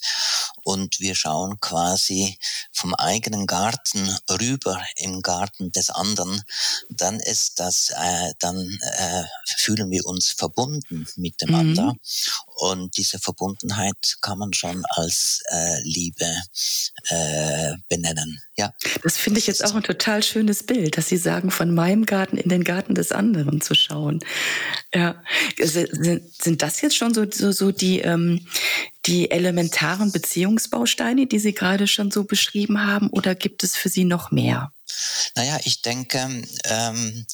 und 0.66 0.98
wir 0.98 1.14
schauen 1.14 1.60
quasi 1.60 2.38
vom 2.72 2.92
eigenen 2.94 3.46
Garten 3.46 4.10
rüber 4.28 4.82
im 4.96 5.22
Garten 5.22 5.70
des 5.70 5.90
anderen, 5.90 6.42
dann 6.90 7.20
ist 7.20 7.60
das, 7.60 7.90
äh, 7.90 8.32
dann 8.40 8.56
äh, 8.82 9.22
fühlen 9.58 9.92
wir 9.92 10.04
uns 10.06 10.30
verbunden 10.30 11.06
miteinander. 11.14 11.92
Mhm. 11.92 12.00
Und 12.56 12.96
diese 12.96 13.20
Verbundenheit 13.20 14.16
kann 14.22 14.38
man 14.38 14.52
schon 14.54 14.84
als 14.88 15.42
äh, 15.52 15.80
Liebe 15.82 16.26
äh, 17.10 17.74
benennen. 17.88 18.42
Ja. 18.56 18.72
Das 19.04 19.18
finde 19.18 19.38
ich 19.38 19.46
jetzt 19.46 19.64
auch 19.64 19.74
ein 19.74 19.84
total 19.84 20.22
schönes 20.24 20.64
Bild, 20.64 20.96
dass 20.96 21.08
Sie 21.08 21.18
sagen, 21.18 21.52
von 21.52 21.72
meinem 21.72 22.06
Garten 22.06 22.38
in 22.38 22.48
den 22.48 22.64
Garten 22.64 22.94
des 22.94 23.12
anderen 23.12 23.60
zu 23.60 23.74
schauen. 23.74 24.18
Ja. 24.92 25.22
Sind 25.62 26.62
das 26.62 26.80
jetzt 26.80 26.96
schon 26.96 27.14
so, 27.14 27.24
so, 27.30 27.52
so 27.52 27.70
die, 27.70 28.00
ähm, 28.00 28.48
die 29.06 29.30
elementaren 29.30 30.12
Beziehungsbausteine, 30.12 31.26
die 31.26 31.38
Sie 31.38 31.54
gerade 31.54 31.86
schon 31.86 32.10
so 32.10 32.24
beschrieben 32.24 32.84
haben, 32.84 33.08
oder 33.10 33.34
gibt 33.34 33.62
es 33.62 33.76
für 33.76 33.88
Sie 33.88 34.04
noch 34.04 34.30
mehr? 34.30 34.72
Naja, 35.34 35.58
ich 35.64 35.82
denke, 35.82 36.44
ähm, 36.64 37.26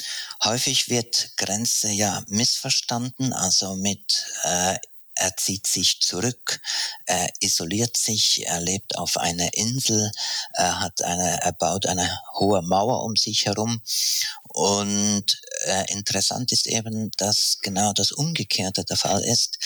häufig 0.45 0.89
wird 0.89 1.31
Grenze 1.37 1.91
ja 1.91 2.25
missverstanden, 2.29 3.33
also 3.33 3.77
mit 3.77 4.27
äh, 4.45 4.77
er 5.15 5.37
zieht 5.37 5.67
sich 5.67 6.01
zurück, 6.01 6.61
er 7.07 7.29
isoliert 7.41 7.97
sich, 7.97 8.47
er 8.47 8.61
lebt 8.61 8.97
auf 8.97 9.19
einer 9.19 9.53
Insel, 9.55 10.11
er 10.55 10.81
hat 10.81 11.03
eine, 11.03 11.41
er 11.43 11.53
baut 11.53 11.87
eine 11.87 12.09
hohe 12.39 12.63
Mauer 12.63 13.05
um 13.05 13.15
sich 13.17 13.47
herum. 13.47 13.83
Und 14.45 15.41
äh, 15.65 15.93
interessant 15.93 16.51
ist 16.53 16.67
eben, 16.67 17.11
dass 17.19 17.59
genau 17.63 17.93
das 17.93 18.11
Umgekehrte 18.11 18.85
der 18.85 18.97
Fall 18.97 19.23
ist, 19.23 19.59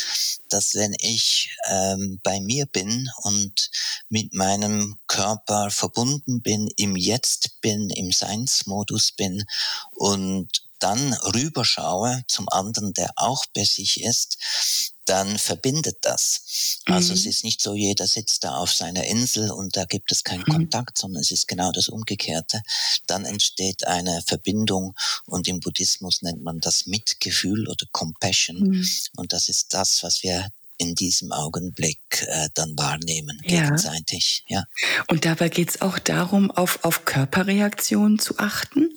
dass 0.49 0.75
wenn 0.75 0.95
ich 0.99 1.57
ähm, 1.69 2.21
bei 2.23 2.41
mir 2.41 2.67
bin 2.67 3.09
und 3.23 3.71
mit 4.09 4.35
meinem 4.35 4.99
Körper 5.07 5.71
verbunden 5.71 6.43
bin, 6.43 6.69
im 6.76 6.97
Jetzt 6.97 7.61
bin, 7.61 7.91
im 7.91 8.12
Seinsmodus 8.12 9.12
bin 9.12 9.45
und 9.93 10.67
dann 10.79 11.15
rüberschaue 11.15 12.23
zum 12.29 12.49
anderen, 12.50 12.93
der 12.93 13.11
auch 13.17 13.47
bei 13.55 13.65
sich 13.65 14.03
ist, 14.03 14.95
dann 15.09 15.39
verbindet 15.39 15.99
das. 16.03 16.81
Also 16.85 17.13
mhm. 17.13 17.19
es 17.19 17.27
ist 17.27 17.45
nicht 17.45 17.63
so, 17.63 17.75
jeder 17.75 18.07
sitzt 18.07 18.45
da 18.45 18.57
auf 18.57 18.73
seiner 18.73 19.05
Insel 19.05 19.51
und 19.51 19.77
da 19.77 19.85
gibt 19.85 20.13
es 20.13 20.25
keinen 20.25 20.45
mhm. 20.47 20.53
Kontakt, 20.53 20.99
sondern 20.99 21.23
es 21.23 21.31
ist 21.31 21.49
genau 21.49 21.73
das 21.73 21.89
Umgekehrte. 21.89 22.63
Dann 23.07 23.25
entsteht 23.25 23.87
eine 23.87 24.23
Verbindung 24.27 24.95
und 25.27 25.49
im 25.49 25.61
Buddhismus 25.61 26.23
nennt 26.23 26.43
man 26.43 26.61
das 26.61 26.87
Mitgefühl 26.87 27.69
oder 27.69 27.87
Compassion. 27.93 28.59
Mhm. 28.59 28.89
Und 29.17 29.33
das 29.33 29.49
ist 29.49 29.75
das, 29.75 30.03
was 30.03 30.23
wir 30.23 30.51
in 30.79 30.95
diesem 30.95 31.33
Augenblick 31.33 32.27
äh, 32.27 32.49
dann 32.55 32.77
wahrnehmen, 32.77 33.39
gegenseitig. 33.43 34.45
Ja. 34.49 34.61
ja. 34.61 35.05
Und 35.09 35.25
dabei 35.25 35.49
geht 35.49 35.71
es 35.71 35.81
auch 35.81 35.99
darum, 35.99 36.51
auf, 36.51 36.85
auf 36.85 37.05
Körperreaktionen 37.05 38.19
zu 38.19 38.39
achten? 38.39 38.91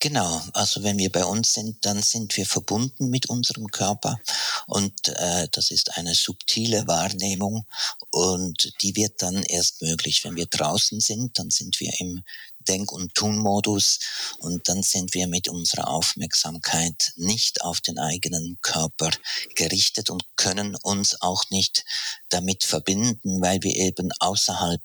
Genau, 0.00 0.42
also 0.54 0.82
wenn 0.82 0.98
wir 0.98 1.10
bei 1.10 1.24
uns 1.24 1.52
sind, 1.52 1.84
dann 1.84 2.02
sind 2.02 2.36
wir 2.36 2.46
verbunden 2.46 3.10
mit 3.10 3.26
unserem 3.26 3.66
Körper 3.66 4.18
und 4.68 5.08
äh, 5.08 5.48
das 5.50 5.70
ist 5.70 5.96
eine 5.96 6.14
subtile 6.14 6.86
Wahrnehmung 6.86 7.64
und 8.10 8.70
die 8.82 8.94
wird 8.96 9.22
dann 9.22 9.42
erst 9.42 9.80
möglich, 9.80 10.24
wenn 10.24 10.36
wir 10.36 10.44
draußen 10.44 11.00
sind, 11.00 11.38
dann 11.38 11.48
sind 11.48 11.80
wir 11.80 11.90
im 12.00 12.22
Denk- 12.68 12.92
und 12.92 13.14
Tunmodus 13.14 13.98
und 14.40 14.68
dann 14.68 14.82
sind 14.82 15.14
wir 15.14 15.26
mit 15.26 15.48
unserer 15.48 15.88
Aufmerksamkeit 15.88 17.12
nicht 17.16 17.62
auf 17.62 17.80
den 17.80 17.98
eigenen 17.98 18.58
Körper 18.60 19.10
gerichtet 19.54 20.10
und 20.10 20.22
können 20.36 20.76
uns 20.82 21.20
auch 21.22 21.48
nicht 21.48 21.86
damit 22.28 22.64
verbinden, 22.64 23.40
weil 23.40 23.62
wir 23.62 23.74
eben 23.74 24.10
außerhalb 24.20 24.82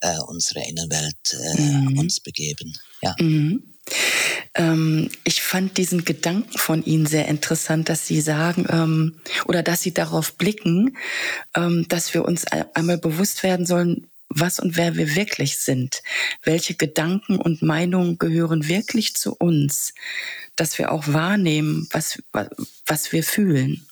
äh, 0.00 0.18
unserer 0.18 0.66
Innenwelt 0.66 1.34
äh, 1.34 1.60
mhm. 1.60 1.98
uns 1.98 2.18
begeben. 2.18 2.76
Ja. 3.00 3.14
Mhm. 3.20 3.73
Ähm, 4.54 5.10
ich 5.24 5.42
fand 5.42 5.76
diesen 5.76 6.04
Gedanken 6.04 6.56
von 6.56 6.84
Ihnen 6.84 7.06
sehr 7.06 7.28
interessant, 7.28 7.88
dass 7.88 8.06
Sie 8.06 8.20
sagen 8.20 8.66
ähm, 8.68 9.16
oder 9.46 9.62
dass 9.62 9.82
Sie 9.82 9.92
darauf 9.92 10.34
blicken, 10.34 10.96
ähm, 11.56 11.86
dass 11.88 12.14
wir 12.14 12.24
uns 12.24 12.44
einmal 12.46 12.98
bewusst 12.98 13.42
werden 13.42 13.66
sollen, 13.66 14.06
was 14.28 14.58
und 14.58 14.76
wer 14.76 14.96
wir 14.96 15.14
wirklich 15.14 15.58
sind. 15.58 16.02
Welche 16.42 16.74
Gedanken 16.74 17.36
und 17.36 17.62
Meinungen 17.62 18.18
gehören 18.18 18.68
wirklich 18.68 19.14
zu 19.14 19.34
uns, 19.34 19.94
dass 20.56 20.78
wir 20.78 20.92
auch 20.92 21.04
wahrnehmen, 21.08 21.88
was, 21.90 22.22
was 22.86 23.12
wir 23.12 23.22
fühlen. 23.22 23.86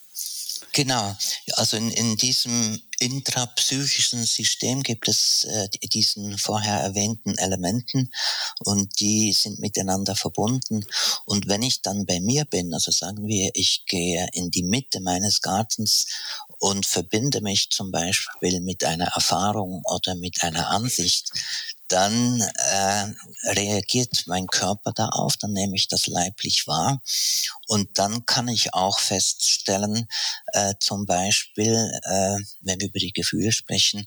Genau, 0.73 1.15
also 1.53 1.77
in, 1.77 1.91
in 1.91 2.17
diesem 2.17 2.81
intrapsychischen 2.97 4.23
System 4.23 4.81
gibt 4.81 5.07
es 5.07 5.43
äh, 5.43 5.67
diesen 5.89 6.39
vorher 6.39 6.79
erwähnten 6.79 7.37
Elementen 7.37 8.11
und 8.59 8.99
die 8.99 9.33
sind 9.33 9.59
miteinander 9.59 10.15
verbunden. 10.15 10.83
Und 11.25 11.47
wenn 11.47 11.61
ich 11.61 11.83
dann 11.83 12.07
bei 12.07 12.19
mir 12.19 12.45
bin, 12.45 12.73
also 12.73 12.91
sagen 12.91 13.27
wir, 13.27 13.51
ich 13.53 13.85
gehe 13.85 14.27
in 14.33 14.49
die 14.49 14.63
Mitte 14.63 14.99
meines 14.99 15.41
Gartens 15.41 16.07
und 16.57 16.87
verbinde 16.87 17.41
mich 17.41 17.69
zum 17.69 17.91
Beispiel 17.91 18.59
mit 18.61 18.83
einer 18.83 19.09
Erfahrung 19.13 19.83
oder 19.85 20.15
mit 20.15 20.41
einer 20.41 20.69
Ansicht, 20.69 21.31
dann 21.87 22.41
äh, 22.41 23.05
reagiert 23.49 24.23
mein 24.25 24.47
Körper 24.47 24.93
darauf, 24.93 25.37
dann 25.37 25.53
nehme 25.53 25.75
ich 25.75 25.87
das 25.87 26.07
leiblich 26.07 26.65
wahr 26.65 27.01
und 27.67 27.97
dann 27.97 28.25
kann 28.25 28.47
ich 28.47 28.73
auch 28.73 28.99
feststellen, 28.99 30.07
äh, 30.47 30.73
zum 30.79 31.05
Beispiel, 31.05 31.91
äh, 32.03 32.37
wenn 32.61 32.79
wir 32.79 32.87
über 32.89 32.99
die 32.99 33.13
Gefühle 33.13 33.51
sprechen, 33.51 34.05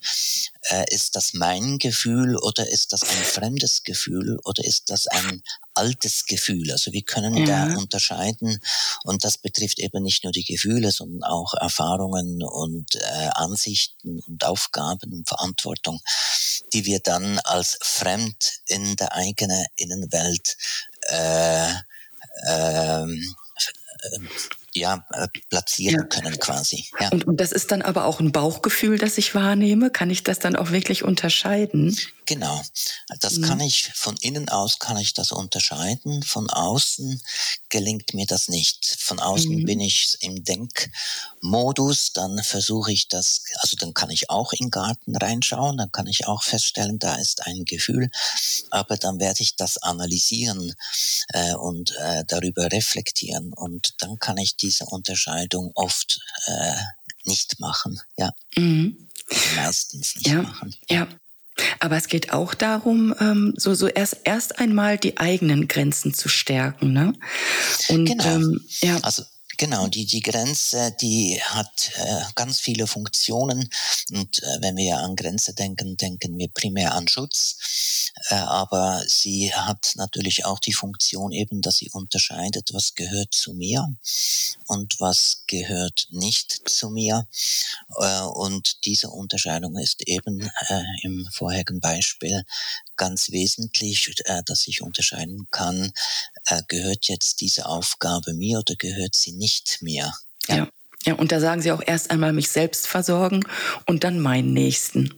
äh, 0.70 0.84
ist 0.94 1.16
das 1.16 1.32
mein 1.32 1.78
Gefühl 1.78 2.36
oder 2.36 2.68
ist 2.68 2.92
das 2.92 3.02
ein 3.02 3.24
fremdes 3.24 3.82
Gefühl 3.82 4.38
oder 4.44 4.64
ist 4.64 4.90
das 4.90 5.06
ein 5.06 5.42
altes 5.74 6.26
Gefühl. 6.26 6.70
Also 6.70 6.92
wir 6.92 7.02
können 7.02 7.36
ja. 7.36 7.68
da 7.68 7.76
unterscheiden 7.76 8.60
und 9.04 9.24
das 9.24 9.38
betrifft 9.38 9.78
eben 9.78 10.02
nicht 10.02 10.24
nur 10.24 10.32
die 10.32 10.44
Gefühle, 10.44 10.90
sondern 10.92 11.22
auch 11.22 11.54
Erfahrungen 11.54 12.42
und 12.42 12.94
äh, 12.94 13.30
Ansichten 13.34 14.20
und 14.26 14.44
Aufgaben 14.44 15.12
und 15.12 15.28
Verantwortung, 15.28 16.00
die 16.72 16.84
wir 16.84 17.00
dann 17.00 17.38
als 17.40 17.78
fremd 17.82 18.60
in 18.66 18.96
der 18.96 19.14
eigenen 19.14 19.64
Innenwelt 19.76 20.56
äh, 21.08 21.72
ähm, 22.46 23.34
además. 24.04 24.48
Ja, 24.76 25.06
äh, 25.12 25.28
platzieren 25.48 26.02
ja. 26.02 26.04
können 26.04 26.38
quasi. 26.38 26.86
Ja. 27.00 27.08
Und, 27.10 27.26
und 27.26 27.40
das 27.40 27.52
ist 27.52 27.72
dann 27.72 27.82
aber 27.82 28.04
auch 28.04 28.20
ein 28.20 28.32
Bauchgefühl, 28.32 28.98
das 28.98 29.18
ich 29.18 29.34
wahrnehme. 29.34 29.90
Kann 29.90 30.10
ich 30.10 30.22
das 30.22 30.38
dann 30.38 30.56
auch 30.56 30.70
wirklich 30.70 31.02
unterscheiden? 31.02 31.96
Genau. 32.26 32.60
Das 33.20 33.36
mhm. 33.36 33.42
kann 33.42 33.60
ich 33.60 33.92
von 33.94 34.16
innen 34.20 34.48
aus 34.48 34.78
kann 34.78 34.96
ich 34.96 35.14
das 35.14 35.32
unterscheiden. 35.32 36.22
Von 36.22 36.50
außen 36.50 37.22
gelingt 37.68 38.14
mir 38.14 38.26
das 38.26 38.48
nicht. 38.48 38.96
Von 38.98 39.20
außen 39.20 39.60
mhm. 39.60 39.64
bin 39.64 39.80
ich 39.80 40.16
im 40.20 40.44
Denkmodus, 40.44 42.12
dann 42.12 42.42
versuche 42.42 42.92
ich 42.92 43.08
das, 43.08 43.44
also 43.60 43.76
dann 43.76 43.94
kann 43.94 44.10
ich 44.10 44.28
auch 44.28 44.52
in 44.52 44.66
den 44.66 44.70
Garten 44.70 45.16
reinschauen, 45.16 45.76
dann 45.76 45.92
kann 45.92 46.06
ich 46.06 46.26
auch 46.26 46.42
feststellen, 46.42 46.98
da 46.98 47.14
ist 47.16 47.46
ein 47.46 47.64
Gefühl, 47.64 48.10
aber 48.70 48.96
dann 48.96 49.20
werde 49.20 49.42
ich 49.42 49.56
das 49.56 49.78
analysieren 49.78 50.74
äh, 51.28 51.54
und 51.54 51.94
äh, 51.96 52.24
darüber 52.26 52.70
reflektieren 52.72 53.52
und 53.52 53.94
dann 53.98 54.18
kann 54.18 54.38
ich 54.38 54.56
diese 54.66 54.84
Unterscheidung 54.86 55.70
oft 55.74 56.20
äh, 56.46 56.76
nicht 57.24 57.60
machen. 57.60 58.00
Ja. 58.16 58.30
Mhm. 58.56 59.08
Meistens 59.56 60.16
nicht 60.16 60.26
ja, 60.26 60.42
machen. 60.42 60.74
Ja. 60.88 61.08
Aber 61.80 61.96
es 61.96 62.08
geht 62.08 62.32
auch 62.32 62.54
darum, 62.54 63.14
ähm, 63.18 63.54
so, 63.56 63.74
so 63.74 63.86
erst, 63.86 64.18
erst 64.24 64.58
einmal 64.58 64.98
die 64.98 65.16
eigenen 65.16 65.68
Grenzen 65.68 66.12
zu 66.12 66.28
stärken. 66.28 66.92
Ne? 66.92 67.14
Und, 67.88 68.06
genau. 68.06 68.24
Ähm, 68.24 68.60
ja. 68.82 68.98
Also 69.02 69.22
Genau, 69.58 69.86
die, 69.86 70.04
die 70.04 70.20
Grenze, 70.20 70.94
die 71.00 71.40
hat 71.42 71.92
äh, 71.96 72.20
ganz 72.34 72.60
viele 72.60 72.86
Funktionen. 72.86 73.70
Und 74.12 74.42
äh, 74.42 74.58
wenn 74.60 74.76
wir 74.76 74.98
an 74.98 75.16
Grenze 75.16 75.54
denken, 75.54 75.96
denken 75.96 76.36
wir 76.36 76.48
primär 76.48 76.94
an 76.94 77.08
Schutz. 77.08 77.56
Äh, 78.28 78.34
aber 78.34 79.02
sie 79.06 79.54
hat 79.54 79.92
natürlich 79.96 80.44
auch 80.44 80.58
die 80.58 80.74
Funktion 80.74 81.32
eben, 81.32 81.62
dass 81.62 81.76
sie 81.76 81.90
unterscheidet, 81.90 82.74
was 82.74 82.94
gehört 82.94 83.32
zu 83.32 83.54
mir 83.54 83.86
und 84.66 85.00
was 85.00 85.44
gehört 85.46 86.08
nicht 86.10 86.68
zu 86.68 86.90
mir. 86.90 87.26
Äh, 87.98 88.22
und 88.22 88.84
diese 88.84 89.08
Unterscheidung 89.08 89.78
ist 89.78 90.06
eben 90.06 90.50
äh, 90.68 90.82
im 91.02 91.26
vorherigen 91.32 91.80
Beispiel 91.80 92.44
ganz 92.96 93.30
wesentlich, 93.30 94.14
äh, 94.24 94.42
dass 94.44 94.66
ich 94.66 94.82
unterscheiden 94.82 95.46
kann, 95.50 95.92
äh, 96.46 96.62
gehört 96.68 97.08
jetzt 97.08 97.40
diese 97.40 97.66
Aufgabe 97.66 98.34
mir 98.34 98.58
oder 98.58 98.74
gehört 98.76 99.14
sie 99.14 99.32
nicht 99.32 99.78
mir? 99.82 100.12
Ja. 100.48 100.56
ja. 100.56 100.68
Ja, 101.06 101.14
und 101.14 101.30
da 101.30 101.38
sagen 101.38 101.62
Sie 101.62 101.70
auch 101.70 101.82
erst 101.86 102.10
einmal 102.10 102.32
mich 102.32 102.48
selbst 102.48 102.88
versorgen 102.88 103.44
und 103.86 104.02
dann 104.02 104.18
meinen 104.18 104.52
Nächsten. 104.52 105.14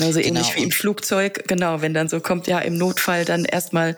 Also 0.00 0.18
ähnlich 0.18 0.48
genau. 0.48 0.56
wie 0.56 0.62
im 0.64 0.70
Flugzeug, 0.72 1.44
genau, 1.46 1.82
wenn 1.82 1.94
dann 1.94 2.08
so 2.08 2.18
kommt, 2.18 2.48
ja, 2.48 2.58
im 2.58 2.76
Notfall 2.76 3.24
dann 3.24 3.44
erstmal 3.44 3.96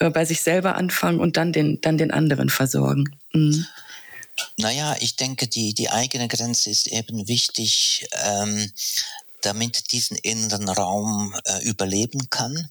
äh, 0.00 0.10
bei 0.10 0.24
sich 0.24 0.40
selber 0.40 0.74
anfangen 0.74 1.20
und 1.20 1.36
dann 1.36 1.52
den, 1.52 1.80
dann 1.80 1.98
den 1.98 2.10
anderen 2.10 2.48
versorgen. 2.48 3.16
Mhm. 3.32 3.64
Naja, 4.56 4.96
ich 4.98 5.14
denke, 5.14 5.46
die, 5.46 5.72
die 5.72 5.90
eigene 5.90 6.26
Grenze 6.26 6.70
ist 6.70 6.88
eben 6.88 7.28
wichtig, 7.28 8.08
ähm, 8.24 8.72
damit 9.42 9.92
diesen 9.92 10.16
inneren 10.16 10.68
Raum 10.68 11.34
äh, 11.44 11.62
überleben 11.64 12.30
kann. 12.30 12.70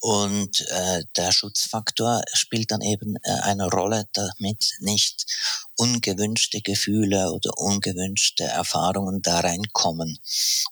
Und 0.00 0.60
äh, 0.70 1.04
der 1.16 1.32
Schutzfaktor 1.32 2.22
spielt 2.32 2.70
dann 2.70 2.80
eben 2.80 3.16
äh, 3.16 3.30
eine 3.42 3.68
Rolle, 3.68 4.06
damit 4.12 4.74
nicht 4.80 5.26
ungewünschte 5.76 6.60
Gefühle 6.60 7.32
oder 7.32 7.58
ungewünschte 7.58 8.44
Erfahrungen 8.44 9.22
da 9.22 9.40
reinkommen. 9.40 10.18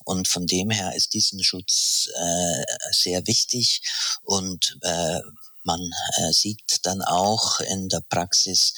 Und 0.05 0.29
von 0.29 0.47
dem 0.47 0.71
her 0.71 0.95
ist 0.95 1.15
diesen 1.15 1.43
Schutz 1.43 2.09
äh, 2.15 2.65
sehr 2.93 3.27
wichtig 3.27 3.83
und 4.23 4.79
äh, 4.83 5.21
man 5.65 5.81
äh, 6.17 6.33
sieht 6.33 6.81
dann 6.83 7.03
auch 7.03 7.61
in 7.61 7.89
der 7.89 8.01
Praxis, 8.09 8.75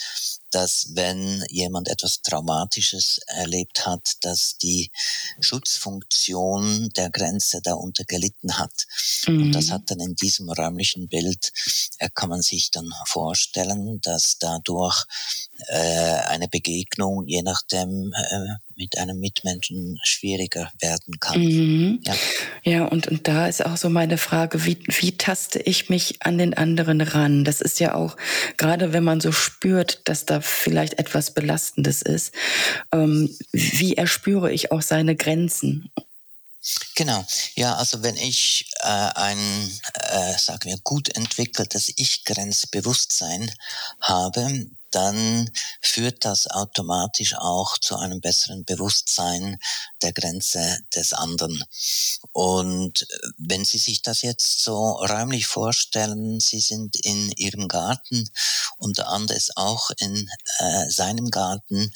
dass 0.55 0.91
wenn 0.93 1.45
jemand 1.51 1.89
etwas 1.89 2.23
Traumatisches 2.23 3.19
erlebt 3.27 3.87
hat, 3.87 4.13
dass 4.21 4.57
die 4.59 4.91
Schutzfunktion 5.41 6.91
der 6.97 7.11
Grenze 7.11 7.61
darunter 7.61 8.05
gelitten 8.05 8.57
hat. 8.59 8.87
Mhm. 9.27 9.43
Und 9.43 9.53
das 9.53 9.67
mhm. 9.67 9.71
hat 9.73 9.91
dann 9.91 10.01
in 10.01 10.15
diesem 10.15 10.49
räumlichen 10.49 11.09
Bild, 11.09 11.53
äh, 11.99 12.09
kann 12.15 12.29
man 12.29 12.43
sich 12.43 12.71
dann 12.71 12.93
vorstellen, 13.07 14.01
dass 14.01 14.39
dadurch 14.39 15.05
äh, 15.69 16.19
eine 16.29 16.49
Begegnung, 16.49 17.25
je 17.27 17.43
nachdem, 17.43 18.13
äh, 18.13 18.55
mit 18.77 18.99
einem 18.99 19.21
Mitmenschen 19.21 19.99
schwieriger 20.03 20.71
werden 20.81 21.19
kann. 21.21 21.41
Mhm. 21.41 22.01
Ja, 22.05 22.15
ja 22.65 22.85
und, 22.87 23.07
und 23.07 23.29
da 23.29 23.47
ist 23.47 23.65
auch 23.65 23.77
so 23.77 23.89
meine 23.89 24.19
Frage, 24.19 24.65
wie, 24.65 24.79
wie 24.87 25.17
taste 25.17 25.61
ich 25.61 25.89
mich 25.89 26.23
an 26.23 26.39
den 26.39 26.55
anderen 26.55 27.01
ran? 27.01 27.45
Das 27.45 27.61
ist 27.61 27.81
ja 27.81 27.95
auch, 27.95 28.17
gerade 28.57 28.93
wenn 28.93 29.05
man 29.05 29.21
so 29.21 29.33
spürt, 29.33 30.01
dass 30.09 30.27
da 30.27 30.41
vielleicht 30.41 30.99
etwas 30.99 31.33
Belastendes 31.33 32.03
ist, 32.03 32.33
ähm, 32.93 33.35
wie 33.53 33.97
erspüre 33.97 34.53
ich 34.53 34.73
auch 34.73 34.83
seine 34.83 35.17
Grenzen? 35.17 35.91
Genau, 36.95 37.27
ja, 37.57 37.75
also 37.75 38.03
wenn 38.03 38.17
ich 38.17 38.71
äh, 38.81 38.87
ein, 38.87 39.39
äh, 39.95 40.39
sagen 40.39 40.71
wir, 40.71 40.79
gut 40.83 41.15
entwickeltes 41.15 41.93
Ich-Grenzbewusstsein 41.95 43.53
habe, 44.01 44.71
dann 44.95 45.51
führt 45.81 46.25
das 46.25 46.47
automatisch 46.47 47.35
auch 47.37 47.79
zu 47.79 47.97
einem 47.97 48.21
besseren 48.21 48.65
Bewusstsein 48.65 49.59
der 50.03 50.13
Grenze 50.13 50.79
des 50.95 51.13
anderen. 51.13 51.65
Und 52.33 53.03
äh, 53.03 53.29
wenn 53.39 53.65
Sie 53.65 53.79
sich 53.79 54.03
das 54.03 54.23
jetzt 54.23 54.63
so 54.63 54.93
räumlich 54.93 55.47
vorstellen, 55.47 56.41
Sie 56.41 56.61
sind 56.61 56.97
in 57.05 57.31
Ihrem 57.33 57.69
Garten 57.69 58.31
und 58.79 58.99
der 58.99 59.09
andere 59.09 59.37
ist 59.37 59.57
auch 59.57 59.91
in 59.99 60.29
äh, 60.59 60.91
seinem 60.91 61.31
Garten, 61.31 61.93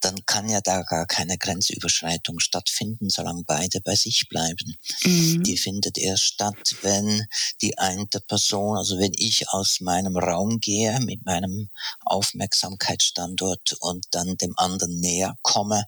dann 0.00 0.24
kann 0.26 0.48
ja 0.48 0.60
da 0.60 0.82
gar 0.82 1.06
keine 1.06 1.38
Grenzüberschreitung 1.38 2.38
stattfinden, 2.38 3.10
solange 3.10 3.44
beide 3.44 3.80
bei 3.80 3.94
sich 3.94 4.28
bleiben. 4.28 4.76
Mhm. 5.04 5.42
Die 5.42 5.56
findet 5.56 5.98
erst 5.98 6.24
statt, 6.24 6.76
wenn 6.82 7.26
die 7.62 7.78
eine 7.78 8.06
Person, 8.06 8.76
also 8.76 8.98
wenn 8.98 9.12
ich 9.16 9.48
aus 9.50 9.80
meinem 9.80 10.16
Raum 10.16 10.60
gehe 10.60 10.98
mit 11.00 11.24
meinem 11.24 11.70
Aufmerksamkeitsstandort 12.00 13.76
und 13.80 14.06
dann 14.12 14.36
dem 14.36 14.56
anderen 14.56 15.00
näher 15.00 15.36
komme 15.42 15.84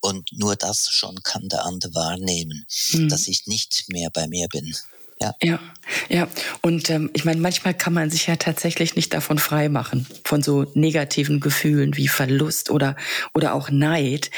und 0.00 0.30
nur 0.32 0.56
das 0.56 0.90
schon 0.90 1.22
kann 1.22 1.48
der 1.48 1.64
andere 1.64 1.94
wahrnehmen, 1.94 2.66
mhm. 2.92 3.08
dass 3.08 3.28
ich 3.28 3.46
nicht 3.46 3.84
mehr 3.88 4.10
bei 4.10 4.26
mir 4.26 4.48
bin. 4.48 4.74
Ja, 5.20 5.34
ja. 5.42 5.60
ja. 6.08 6.28
Und 6.60 6.90
ähm, 6.90 7.10
ich 7.14 7.24
meine, 7.24 7.40
manchmal 7.40 7.74
kann 7.74 7.92
man 7.92 8.10
sich 8.10 8.26
ja 8.26 8.36
tatsächlich 8.36 8.96
nicht 8.96 9.14
davon 9.14 9.38
frei 9.38 9.68
machen, 9.68 10.06
von 10.24 10.42
so 10.42 10.70
negativen 10.74 11.40
Gefühlen 11.40 11.96
wie 11.96 12.08
Verlust 12.08 12.70
oder, 12.70 12.96
oder 13.32 13.54
auch 13.54 13.70
Neid. 13.70 14.30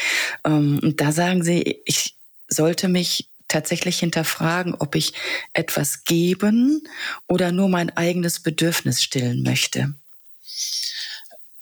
Ähm, 0.44 0.78
und 0.82 1.00
da 1.00 1.12
sagen 1.12 1.42
Sie, 1.42 1.82
ich 1.84 2.16
sollte 2.48 2.88
mich 2.88 3.30
tatsächlich 3.48 3.98
hinterfragen, 3.98 4.74
ob 4.74 4.94
ich 4.94 5.12
etwas 5.52 6.04
geben 6.04 6.86
oder 7.26 7.52
nur 7.52 7.68
mein 7.68 7.96
eigenes 7.96 8.40
Bedürfnis 8.40 9.02
stillen 9.02 9.42
möchte. 9.42 9.94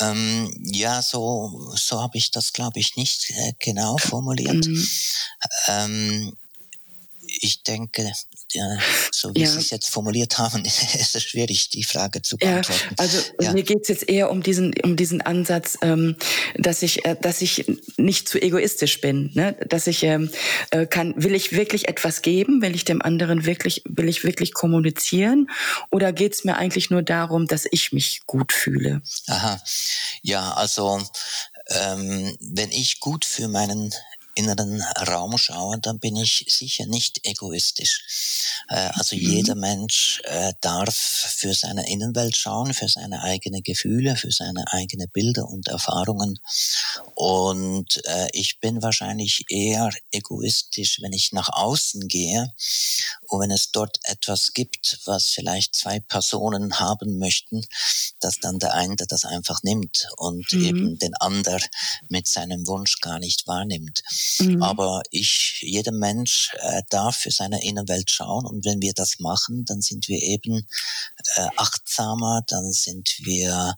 Ähm, 0.01 0.51
ja, 0.73 1.03
so, 1.03 1.73
so 1.77 2.01
habe 2.01 2.19
ich 2.19 2.31
das, 2.31 2.53
glaube 2.53 2.81
ich, 2.81 2.97
nicht 2.97 3.31
äh, 3.31 3.53
genau 3.59 3.97
formuliert. 3.97 4.67
Mhm. 4.67 4.89
Ähm, 5.69 6.37
ich 7.45 7.63
denke, 7.63 8.11
ja, 8.53 8.79
so 9.13 9.35
wie 9.35 9.43
ja. 9.43 9.47
Sie 9.47 9.59
es 9.59 9.69
jetzt 9.69 9.91
formuliert 9.91 10.39
haben, 10.39 10.65
ist 10.65 11.15
es 11.15 11.23
schwierig, 11.23 11.69
die 11.69 11.85
Frage 11.85 12.23
zu 12.23 12.39
beantworten. 12.39 12.83
Ja, 12.91 12.97
also 12.97 13.19
ja. 13.39 13.53
mir 13.53 13.63
geht 13.63 13.83
es 13.83 13.89
jetzt 13.89 14.09
eher 14.09 14.31
um 14.31 14.43
diesen, 14.43 14.73
um 14.83 14.97
diesen 14.97 15.21
Ansatz, 15.21 15.77
ähm, 15.83 16.17
dass 16.57 16.81
ich, 16.83 17.05
äh, 17.05 17.17
dass 17.21 17.43
ich 17.43 17.67
nicht 17.99 18.29
zu 18.29 18.41
egoistisch 18.41 19.03
bin, 19.03 19.31
ne? 19.35 19.53
dass 19.69 19.87
ich 19.87 20.03
ähm, 20.05 20.31
äh, 20.71 20.87
kann, 20.87 21.15
will 21.23 21.35
ich 21.35 21.53
wirklich 21.53 21.87
etwas 21.87 22.23
geben, 22.23 22.63
will 22.63 22.75
ich 22.75 22.87
dem 22.87 23.03
anderen 23.03 23.45
wirklich, 23.45 23.83
will 23.85 24.09
ich 24.09 24.25
wirklich 24.25 24.55
kommunizieren, 24.55 25.51
oder 25.91 26.13
geht 26.13 26.33
es 26.33 26.45
mir 26.45 26.57
eigentlich 26.57 26.89
nur 26.89 27.03
darum, 27.03 27.47
dass 27.47 27.67
ich 27.71 27.93
mich 27.93 28.23
gut 28.27 28.53
fühle? 28.53 29.03
Aha, 29.27 29.63
ja, 30.23 30.55
also 30.55 30.99
ähm, 31.69 32.37
wenn 32.41 32.71
ich 32.71 33.01
gut 33.01 33.25
für 33.25 33.49
meinen 33.49 33.93
inneren 34.35 34.83
Raum 35.07 35.39
schaue, 35.39 35.79
dann 35.81 35.99
bin 35.99 36.17
ich 36.17 36.45
sicher 36.49 36.87
nicht 36.87 37.21
egoistisch. 37.27 38.55
Äh, 38.69 38.91
also 38.95 39.17
mhm. 39.17 39.23
jeder 39.23 39.55
Mensch 39.55 40.21
äh, 40.25 40.53
darf 40.61 40.95
für 40.95 41.55
seine 41.55 41.89
Innenwelt 41.89 42.37
schauen, 42.37 42.75
für 42.75 42.89
seine 42.89 43.23
eigenen 43.23 43.63
Gefühle, 43.63 44.17
für 44.17 44.33
seine 44.33 44.65
eigenen 44.73 45.09
Bilder 45.11 45.49
und 45.49 45.69
Erfahrungen. 45.69 46.39
Und 47.15 48.05
äh, 48.07 48.29
ich 48.33 48.61
bin 48.61 48.83
wahrscheinlich 48.83 49.45
eher 49.49 49.91
egoistisch, 50.13 51.01
wenn 51.03 51.13
ich 51.13 51.33
nach 51.33 51.49
außen 51.51 52.09
gehe 52.09 52.53
und 53.35 53.41
wenn 53.41 53.51
es 53.51 53.73
dort 53.73 53.99
etwas 54.05 54.53
gibt, 54.53 55.01
was 55.07 55.27
vielleicht 55.27 55.75
zwei 55.75 55.99
Personen 55.99 56.79
haben 56.79 57.19
möchten, 57.19 57.67
dass 58.21 58.39
dann 58.41 58.59
der 58.59 58.75
eine 58.75 58.95
das 58.95 59.25
einfach 59.25 59.63
nimmt 59.63 60.09
und 60.17 60.53
mhm. 60.53 60.65
eben 60.65 60.99
den 60.99 61.15
anderen 61.17 61.63
mit 62.09 62.29
seinem 62.29 62.67
Wunsch 62.69 63.01
gar 63.01 63.19
nicht 63.19 63.47
wahrnimmt. 63.49 64.03
Mhm. 64.39 64.63
Aber 64.63 65.03
ich, 65.11 65.59
jeder 65.63 65.91
Mensch 65.93 66.53
äh, 66.61 66.83
darf 66.91 67.17
für 67.17 67.33
seine 67.33 67.65
Innenwelt 67.65 68.11
schauen 68.11 68.47
und 68.47 68.65
wenn 68.65 68.81
wir 68.81 68.93
das 68.95 69.19
machen, 69.19 69.65
dann 69.65 69.81
sind 69.81 70.07
wir 70.07 70.23
eben 70.23 70.67
äh, 71.35 71.49
achtsamer, 71.57 72.43
dann 72.47 72.73
sind 72.73 73.17
wir 73.25 73.75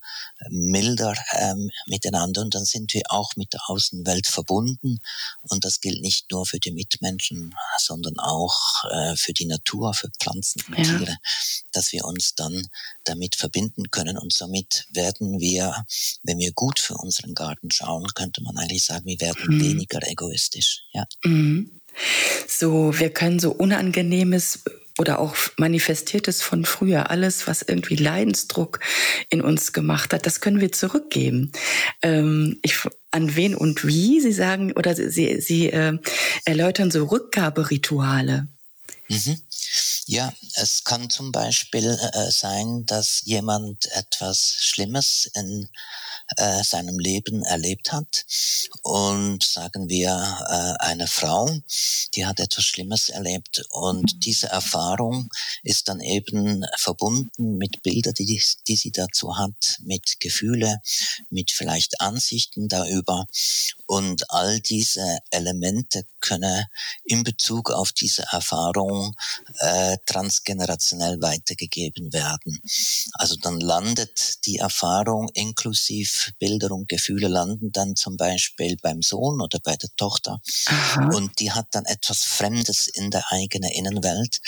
milder 0.51 1.14
ähm, 1.33 1.71
miteinander 1.87 2.42
und 2.42 2.55
dann 2.55 2.64
sind 2.66 2.92
wir 2.92 3.05
auch 3.09 3.37
mit 3.37 3.55
der 3.55 3.61
Außenwelt 3.69 4.27
verbunden 4.27 4.99
und 5.42 5.64
das 5.64 5.81
gilt 5.81 6.03
nicht 6.03 6.31
nur 6.31 6.45
für 6.45 6.61
die 6.61 6.73
Mitmenschen, 6.73 7.55
sondern 7.79 8.19
auch 8.19 8.85
äh, 8.90 9.16
für 9.16 9.33
die 9.33 9.46
Natur, 9.47 9.95
für 9.95 10.11
Pflanzen 10.21 10.63
und 10.69 10.79
ja. 10.79 10.85
Tiere, 10.85 11.17
dass 11.73 11.93
wir 11.93 12.05
uns 12.05 12.35
dann 12.35 12.67
damit 13.05 13.37
verbinden 13.37 13.91
können 13.91 14.19
und 14.19 14.33
somit 14.33 14.87
werden 14.91 15.41
wir, 15.41 15.85
wenn 16.23 16.39
wir 16.39 16.53
gut 16.53 16.79
für 16.79 16.95
unseren 16.95 17.35
Garten 17.35 17.71
schauen, 17.71 18.07
könnte 18.15 18.43
man 18.43 18.57
eigentlich 18.57 18.85
sagen, 18.85 19.07
wir 19.07 19.21
werden 19.21 19.57
mhm. 19.57 19.61
weniger 19.61 20.01
egoistisch. 20.07 20.83
Ja. 20.93 21.07
Mhm. 21.25 21.81
So, 22.47 22.99
wir 22.99 23.11
können 23.11 23.39
so 23.39 23.53
Unangenehmes 23.53 24.61
oder 24.99 25.19
auch 25.19 25.37
manifestiertes 25.59 26.43
von 26.43 26.65
früher, 26.65 27.11
alles, 27.11 27.47
was 27.47 27.63
irgendwie 27.63 27.97
Leidensdruck 27.97 28.81
in 29.29 29.43
uns 29.43 29.73
gemacht 29.73 30.13
hat, 30.13 30.25
das 30.27 30.41
können 30.41 30.61
wir 30.61 30.73
zurückgeben. 30.73 31.53
Ähm, 32.03 32.59
ich, 32.63 32.79
an 33.11 33.37
wen 33.37 33.55
und 33.55 33.87
wie? 33.87 34.21
Sie 34.21 34.33
sagen, 34.33 34.73
oder 34.73 34.95
Sie, 34.95 35.41
Sie 35.41 35.71
äh, 35.71 35.99
erläutern 36.45 36.91
so 36.91 37.05
Rückgaberituale. 37.05 38.49
Mhm. 39.09 39.40
Ja, 40.07 40.33
es 40.55 40.85
kann 40.85 41.11
zum 41.11 41.33
Beispiel 41.33 41.99
äh, 42.12 42.31
sein, 42.31 42.87
dass 42.87 43.23
jemand 43.25 43.87
etwas 43.92 44.55
Schlimmes 44.61 45.31
in 45.35 45.69
äh, 46.37 46.62
seinem 46.65 46.99
Leben 46.99 47.43
erlebt 47.45 47.93
hat. 47.93 48.25
Und 48.83 49.45
sagen 49.45 49.89
wir 49.89 50.11
äh, 50.11 50.85
eine 50.85 51.07
Frau, 51.07 51.49
die 52.15 52.27
hat 52.27 52.41
etwas 52.41 52.65
Schlimmes 52.65 53.09
erlebt. 53.09 53.65
Und 53.71 54.25
diese 54.25 54.49
Erfahrung 54.49 55.29
ist 55.62 55.89
dann 55.89 56.01
eben 56.01 56.65
verbunden 56.77 57.59
mit 57.59 57.83
Bildern, 57.83 58.15
die, 58.15 58.43
die 58.67 58.77
sie 58.77 58.91
dazu 58.91 59.37
hat, 59.37 59.79
mit 59.83 60.19
Gefühle, 60.21 60.81
mit 61.31 61.51
vielleicht 61.51 62.01
Ansichten 62.01 62.69
darüber. 62.69 63.27
Und 63.87 64.31
all 64.31 64.61
diese 64.61 65.21
Elemente 65.31 66.07
können 66.21 66.65
in 67.05 67.23
Bezug 67.23 67.71
auf 67.71 67.93
diese 67.93 68.25
Erfahrung 68.33 69.15
äh, 69.61 69.97
transgenerationell 70.07 71.21
weitergegeben 71.21 72.12
werden. 72.12 72.61
Also 73.12 73.37
dann 73.37 73.61
landet 73.61 74.45
die 74.45 74.57
Erfahrung 74.57 75.29
inklusive 75.35 76.15
Bilder 76.38 76.70
und 76.70 76.88
Gefühle 76.88 77.29
landen 77.29 77.72
dann 77.72 77.96
zum 77.96 78.16
Beispiel 78.16 78.76
beim 78.83 79.02
Sohn 79.02 79.40
oder 79.40 79.59
bei 79.62 79.76
der 79.76 79.90
Tochter. 79.96 80.40
Aha. 80.66 81.11
Und 81.14 81.38
die 81.40 81.52
hat 81.52 81.66
dann 81.72 81.85
etwas 81.85 82.22
Fremdes 82.22 82.87
in 82.87 83.11
der 83.11 83.24
eigenen 83.33 83.70
Innenwelt. 83.70 84.40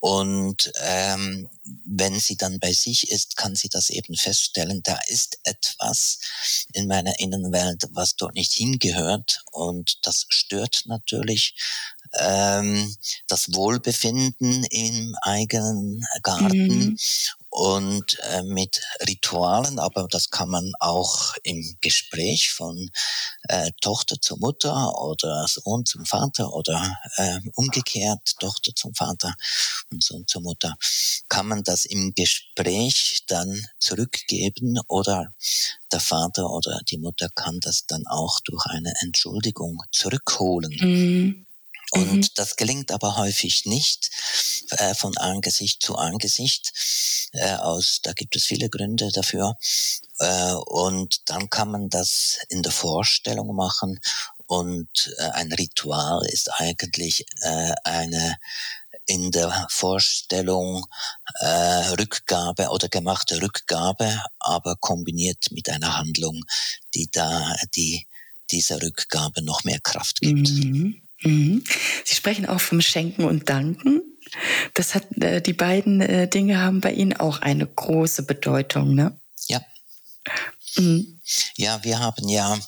Und 0.00 0.72
ähm, 0.82 1.46
wenn 1.84 2.18
sie 2.18 2.36
dann 2.36 2.58
bei 2.58 2.72
sich 2.72 3.10
ist, 3.10 3.36
kann 3.36 3.54
sie 3.54 3.68
das 3.68 3.90
eben 3.90 4.16
feststellen, 4.16 4.80
da 4.82 4.98
ist 5.08 5.38
etwas 5.44 6.20
in 6.72 6.86
meiner 6.86 7.20
Innenwelt, 7.20 7.84
was 7.92 8.16
dort 8.16 8.34
nicht 8.34 8.52
hingehört. 8.52 9.44
Und 9.52 10.06
das 10.06 10.24
stört 10.30 10.84
natürlich 10.86 11.54
ähm, 12.18 12.96
das 13.28 13.52
Wohlbefinden 13.52 14.64
im 14.64 15.14
eigenen 15.20 16.02
Garten. 16.22 16.78
Mhm 16.78 16.98
und 17.60 18.18
äh, 18.20 18.42
mit 18.42 18.80
Ritualen, 19.06 19.78
aber 19.78 20.08
das 20.08 20.30
kann 20.30 20.48
man 20.48 20.72
auch 20.80 21.34
im 21.42 21.76
Gespräch 21.82 22.52
von 22.52 22.90
äh, 23.48 23.70
Tochter 23.82 24.18
zur 24.18 24.38
Mutter 24.38 24.98
oder 24.98 25.46
Sohn 25.46 25.84
zum 25.84 26.06
Vater 26.06 26.54
oder 26.54 26.96
äh, 27.16 27.38
umgekehrt 27.56 28.38
Tochter 28.40 28.72
zum 28.74 28.94
Vater 28.94 29.34
und 29.92 30.02
Sohn 30.02 30.26
zur 30.26 30.40
Mutter, 30.40 30.74
kann 31.28 31.48
man 31.48 31.62
das 31.62 31.84
im 31.84 32.14
Gespräch 32.14 33.24
dann 33.26 33.66
zurückgeben 33.78 34.78
oder 34.88 35.34
der 35.92 36.00
Vater 36.00 36.48
oder 36.48 36.80
die 36.88 36.96
Mutter 36.96 37.28
kann 37.28 37.60
das 37.60 37.84
dann 37.86 38.06
auch 38.06 38.40
durch 38.40 38.64
eine 38.66 38.94
Entschuldigung 39.02 39.82
zurückholen. 39.92 40.76
Mhm. 40.80 41.46
Und 41.90 42.14
mhm. 42.14 42.26
das 42.36 42.56
gelingt 42.56 42.92
aber 42.92 43.16
häufig 43.16 43.66
nicht 43.66 44.10
äh, 44.70 44.94
von 44.94 45.16
Angesicht 45.16 45.82
zu 45.82 45.96
Angesicht. 45.96 46.72
Äh, 47.32 47.54
aus, 47.54 48.00
da 48.02 48.12
gibt 48.12 48.36
es 48.36 48.44
viele 48.44 48.68
Gründe 48.68 49.10
dafür. 49.12 49.56
Äh, 50.18 50.52
und 50.52 51.28
dann 51.30 51.50
kann 51.50 51.70
man 51.70 51.88
das 51.88 52.38
in 52.48 52.62
der 52.62 52.72
Vorstellung 52.72 53.54
machen. 53.54 54.00
Und 54.46 55.14
äh, 55.18 55.30
ein 55.30 55.52
Ritual 55.52 56.26
ist 56.26 56.50
eigentlich 56.60 57.24
äh, 57.42 57.72
eine 57.84 58.36
in 59.06 59.30
der 59.32 59.66
Vorstellung 59.70 60.86
äh, 61.40 61.46
Rückgabe 61.46 62.68
oder 62.68 62.88
gemachte 62.88 63.42
Rückgabe, 63.42 64.22
aber 64.38 64.76
kombiniert 64.76 65.50
mit 65.50 65.68
einer 65.68 65.96
Handlung, 65.96 66.44
die 66.94 67.10
da 67.10 67.54
die 67.74 68.06
dieser 68.50 68.82
Rückgabe 68.82 69.42
noch 69.42 69.64
mehr 69.64 69.80
Kraft 69.80 70.20
gibt. 70.20 70.48
Mhm. 70.50 71.02
Mhm. 71.22 71.64
Sie 72.04 72.14
sprechen 72.14 72.46
auch 72.46 72.60
vom 72.60 72.80
Schenken 72.80 73.24
und 73.24 73.48
Danken. 73.48 74.02
Das 74.74 74.94
hat, 74.94 75.06
äh, 75.20 75.40
die 75.40 75.52
beiden 75.52 76.00
äh, 76.00 76.28
Dinge 76.28 76.60
haben 76.60 76.80
bei 76.80 76.92
Ihnen 76.92 77.14
auch 77.14 77.38
eine 77.40 77.66
große 77.66 78.22
Bedeutung, 78.22 78.94
ne? 78.94 79.20
Ja. 79.48 79.60
Mhm. 80.76 81.20
Ja, 81.56 81.82
wir 81.84 81.98
haben 81.98 82.28
ja 82.28 82.58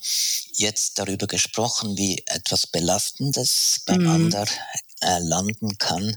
jetzt 0.54 0.98
darüber 0.98 1.26
gesprochen, 1.26 1.96
wie 1.96 2.22
etwas 2.26 2.66
Belastendes 2.66 3.82
beim 3.86 4.02
mhm. 4.02 4.10
anderen 4.10 4.48
äh, 5.00 5.18
landen 5.20 5.78
kann. 5.78 6.16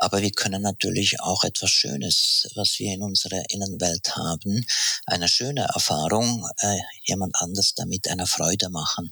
Aber 0.00 0.22
wir 0.22 0.30
können 0.30 0.62
natürlich 0.62 1.20
auch 1.20 1.44
etwas 1.44 1.70
Schönes, 1.70 2.48
was 2.54 2.78
wir 2.78 2.92
in 2.94 3.02
unserer 3.02 3.42
Innenwelt 3.48 4.16
haben, 4.16 4.64
eine 5.06 5.28
schöne 5.28 5.62
Erfahrung, 5.74 6.48
äh, 6.58 6.76
jemand 7.04 7.34
anders 7.36 7.74
damit 7.74 8.08
eine 8.08 8.26
Freude 8.26 8.70
machen. 8.70 9.10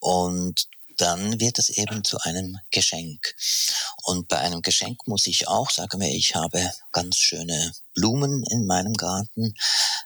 Und 0.00 0.66
dann 1.00 1.40
wird 1.40 1.58
es 1.58 1.70
eben 1.70 2.04
zu 2.04 2.18
einem 2.18 2.58
Geschenk. 2.70 3.34
Und 4.02 4.28
bei 4.28 4.38
einem 4.38 4.62
Geschenk 4.62 5.06
muss 5.06 5.26
ich 5.26 5.48
auch 5.48 5.70
sagen, 5.70 6.00
ich 6.02 6.34
habe 6.34 6.70
ganz 6.92 7.16
schöne 7.16 7.72
Blumen 7.98 8.44
in 8.50 8.66
meinem 8.66 8.94
Garten, 8.94 9.54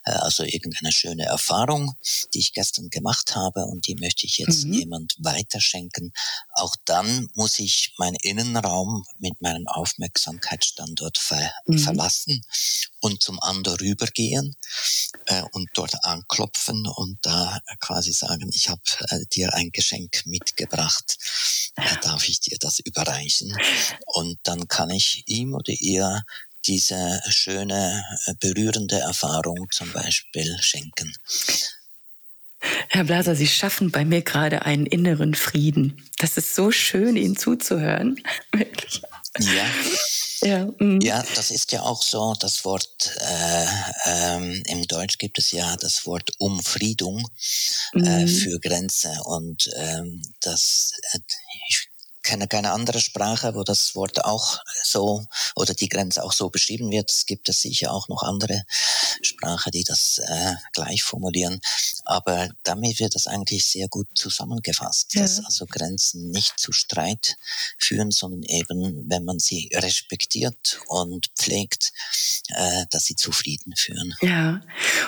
äh, 0.05 0.12
also 0.12 0.44
irgendeine 0.44 0.92
schöne 0.92 1.24
Erfahrung, 1.24 1.94
die 2.33 2.40
ich 2.40 2.52
gestern 2.55 2.88
gemacht 2.88 3.37
habe 3.37 3.66
und 3.66 3.87
die 3.87 3.96
möchte 3.96 4.26
ich 4.26 4.38
jetzt 4.38 4.64
mhm. 4.64 4.72
jemand 4.72 5.16
weiterschenken. 5.18 6.12
Auch 6.55 6.74
dann 6.87 7.28
muss 7.35 7.59
ich 7.59 7.94
meinen 7.98 8.16
Innenraum 8.16 9.05
mit 9.18 9.40
meinem 9.42 9.66
Aufmerksamkeitsstandort 9.66 11.18
ver 11.18 11.52
mhm. 11.66 11.78
verlassen 11.78 12.42
und 13.00 13.22
zum 13.22 13.40
anderen 13.40 13.78
rübergehen 13.78 14.57
äh, 15.26 15.42
und 15.52 15.68
dort 15.74 16.05
anklopfen 16.05 16.87
und 16.87 17.18
da 17.22 17.59
quasi 17.81 18.12
sagen, 18.12 18.50
ich 18.55 18.68
habe 18.68 18.81
äh, 19.11 19.26
dir 19.33 19.52
ein 19.55 19.70
Geschenk 19.70 20.24
mitgebracht, 20.24 21.18
äh, 21.76 21.96
darf 22.02 22.28
ich 22.28 22.40
dir 22.40 22.57
das 22.59 22.78
überreichen? 22.78 23.57
Und 24.07 24.38
dann 24.42 24.68
kann 24.68 24.90
ich 24.90 25.24
ihm 25.26 25.55
oder 25.55 25.72
ihr 25.72 26.22
diese 26.66 27.20
schöne, 27.29 28.05
äh, 28.27 28.35
berührende 28.40 28.98
Erfahrung 29.01 29.68
zum 29.70 29.92
Beispiel 29.92 30.57
schenken. 30.61 31.12
Herr 32.88 33.05
Blaser, 33.05 33.35
Sie 33.35 33.48
schaffen 33.48 33.90
bei 33.90 34.05
mir 34.05 34.22
gerade 34.22 34.62
einen 34.62 34.87
inneren 34.87 35.35
Frieden. 35.35 36.01
Das 36.18 36.37
ist 36.37 36.55
so 36.55 36.70
schön, 36.70 37.16
Ihnen 37.16 37.37
zuzuhören. 37.37 38.22
Wirklich. 38.53 39.03
Ja. 39.38 39.64
Ja, 40.44 40.66
mm. 40.79 41.01
ja, 41.01 41.22
das 41.37 41.53
ist 41.53 41.70
ja 41.70 41.83
auch 41.83 42.03
so, 42.03 42.35
das 42.38 42.64
Wort, 42.64 43.16
äh, 43.20 43.66
ähm, 44.07 44.62
im 44.66 44.87
Deutsch 44.88 45.18
gibt 45.18 45.38
es 45.38 45.53
ja 45.53 45.77
das 45.77 46.05
Wort 46.05 46.33
Umfriedung 46.38 47.29
äh, 47.94 48.25
Mhm. 48.25 48.29
für 48.29 48.59
Grenze 48.59 49.12
und 49.25 49.70
ähm, 49.77 50.20
das, 50.40 50.92
äh, 51.12 51.20
ich 51.68 51.88
kenne 52.22 52.48
keine 52.48 52.72
andere 52.72 53.00
Sprache, 53.00 53.54
wo 53.54 53.62
das 53.64 53.94
Wort 53.94 54.24
auch 54.24 54.58
so 54.85 55.26
oder 55.56 55.74
die 55.74 55.88
Grenze 55.88 56.22
auch 56.22 56.32
so 56.32 56.50
beschrieben 56.50 56.90
wird. 56.90 57.11
Es 57.11 57.26
gibt 57.26 57.48
es 57.48 57.61
sicher 57.62 57.92
auch 57.92 58.08
noch 58.08 58.22
andere 58.22 58.64
Sprachen, 59.22 59.72
die 59.72 59.85
das 59.85 60.18
äh, 60.24 60.54
gleich 60.72 61.02
formulieren. 61.02 61.61
Aber 62.04 62.48
damit 62.62 63.00
wird 63.00 63.14
das 63.14 63.26
eigentlich 63.26 63.64
sehr 63.66 63.88
gut 63.88 64.08
zusammengefasst, 64.14 65.14
Ja. 65.14 65.22
dass 65.22 65.44
also 65.44 65.66
Grenzen 65.66 66.30
nicht 66.30 66.58
zu 66.58 66.72
Streit 66.72 67.37
führen, 67.78 68.11
sondern 68.11 68.42
eben, 68.44 69.08
wenn 69.08 69.24
man 69.24 69.38
sie 69.38 69.70
respektiert 69.74 70.80
und 70.88 71.28
pflegt, 71.37 71.92
äh, 72.54 72.86
dass 72.90 73.04
sie 73.04 73.16
zufrieden 73.16 73.74
führen. 73.76 74.14
Ja, 74.20 74.60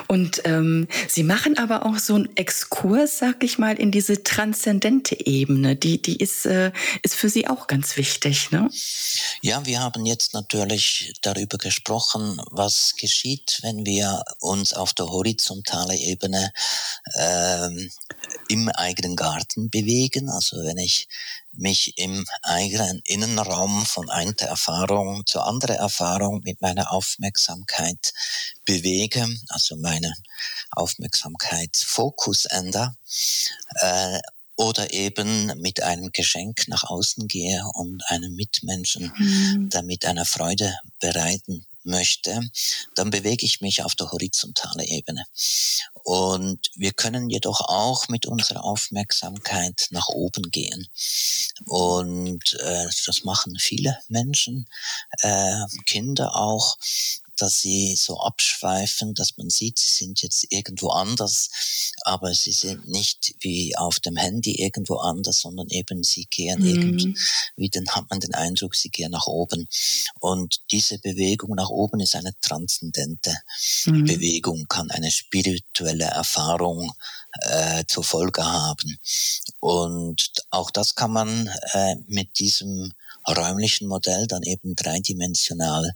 und 0.09 0.43
ähm, 0.45 0.89
Sie 1.09 1.23
machen 1.23 1.59
aber 1.59 1.87
auch 1.87 1.99
so 1.99 2.15
einen 2.15 2.37
Exkurs, 2.37 3.19
sag 3.19 3.45
ich 3.45 3.59
mal, 3.59 3.79
in 3.79 3.91
diese 3.91 4.23
transzendente 4.23 5.27
Ebene. 5.27 5.77
Die, 5.77 6.01
die 6.01 6.17
ist, 6.17 6.47
äh, 6.47 6.73
ist 7.03 7.15
für 7.15 7.29
Sie 7.29 7.47
auch 7.47 7.67
ganz 7.67 7.97
wichtig, 7.97 8.51
ne? 8.51 8.69
Ja, 9.43 9.65
wir 9.67 9.81
haben 9.81 10.07
jetzt 10.07 10.35
natürlich 10.35 11.15
darüber 11.23 11.59
gesprochen, 11.59 12.41
was 12.51 12.95
geschieht, 12.97 13.61
wenn 13.63 13.85
wir 13.87 14.25
uns 14.41 14.73
auf 14.73 14.93
der 14.93 15.07
horizontalen 15.07 15.99
Ebene 15.99 16.53
ähm, 17.15 17.91
im 18.49 18.69
eigenen 18.69 19.17
Garten 19.17 19.71
bewegen. 19.71 20.29
Also 20.29 20.57
wenn 20.65 20.79
ich 20.79 21.09
mich 21.57 21.97
im 21.99 22.25
eigenen 22.43 23.01
Innenraum 23.05 23.85
von 23.87 24.11
einer 24.11 24.35
Erfahrung 24.41 25.27
zur 25.27 25.47
anderen 25.47 25.77
Erfahrung 25.77 26.41
mit 26.45 26.61
meiner 26.61 26.93
Aufmerksamkeit 26.93 28.13
bewege, 28.65 29.27
also 29.49 29.77
meine 29.77 30.15
Aufmerksamkeitsfokus 30.71 32.47
ändere, 32.47 32.97
äh, 33.77 34.21
oder 34.57 34.93
eben 34.93 35.47
mit 35.61 35.83
einem 35.83 36.11
Geschenk 36.13 36.69
nach 36.69 36.85
außen 36.85 37.27
gehe 37.27 37.65
und 37.75 38.05
einem 38.09 38.35
Mitmenschen 38.35 39.13
Mhm. 39.17 39.69
damit 39.71 40.05
eine 40.05 40.25
Freude 40.25 40.79
bereiten 41.01 41.67
möchte, 41.85 42.41
dann 42.95 43.11
bewege 43.11 43.45
ich 43.47 43.61
mich 43.61 43.83
auf 43.83 43.95
der 43.95 44.11
horizontalen 44.11 44.87
Ebene. 44.87 45.25
Und 46.05 46.71
wir 46.75 46.93
können 46.93 47.31
jedoch 47.31 47.61
auch 47.63 48.09
mit 48.09 48.27
unserer 48.27 48.65
Aufmerksamkeit 48.65 49.89
nach 49.91 50.09
oben 50.09 50.51
gehen. 50.51 50.89
Und 51.67 52.55
äh, 52.61 52.87
das 53.07 53.25
machen 53.25 53.57
viele 53.59 53.99
Menschen, 54.09 54.67
äh, 55.21 55.61
Kinder 55.87 56.37
auch, 56.37 56.77
dass 57.41 57.61
sie 57.61 57.97
so 57.97 58.21
abschweifen, 58.21 59.15
dass 59.15 59.37
man 59.37 59.51
sieht, 59.51 59.79
sie 59.79 59.91
sind 59.91 60.23
jetzt 60.23 60.47
irgendwo 60.51 60.91
anders, 60.91 61.51
aber 62.05 62.35
sie 62.35 62.53
sind 62.53 62.89
nicht 62.89 63.35
wie 63.41 63.77
auf 63.77 64.01
dem 64.01 64.17
Handy 64.17 64.63
irgendwo 64.63 64.97
anders, 64.97 65.41
sondern 65.41 65.69
eben 65.69 66.03
sie 66.03 66.27
gehen 66.27 66.61
Mhm. 66.61 66.67
irgendwie, 66.67 67.71
dann 67.71 67.89
hat 67.89 68.09
man 68.11 68.21
den 68.21 68.35
Eindruck, 68.35 68.75
sie 68.75 68.91
gehen 68.91 69.11
nach 69.11 69.27
oben. 69.27 69.69
Und 70.21 70.61
diese 70.71 70.99
Bewegung 70.99 71.55
nach 71.55 71.69
oben 71.71 72.01
ist 72.01 72.15
eine 72.15 72.33
transzendente 72.41 73.37
Mhm. 73.87 74.05
Bewegung, 74.05 74.67
kann 74.69 74.91
eine 74.91 75.11
spirituelle 75.11 76.05
Erfahrung 76.05 76.93
äh, 77.43 77.85
zur 77.89 78.05
Folge 78.05 78.45
haben. 78.45 78.99
Und 79.61 80.31
auch 80.51 80.71
das 80.71 80.95
kann 80.95 81.13
man 81.13 81.51
äh, 81.73 81.97
mit 82.07 82.39
diesem 82.39 82.93
räumlichen 83.27 83.89
Modell 83.89 84.27
dann 84.27 84.43
eben 84.43 84.75
dreidimensional 84.77 85.95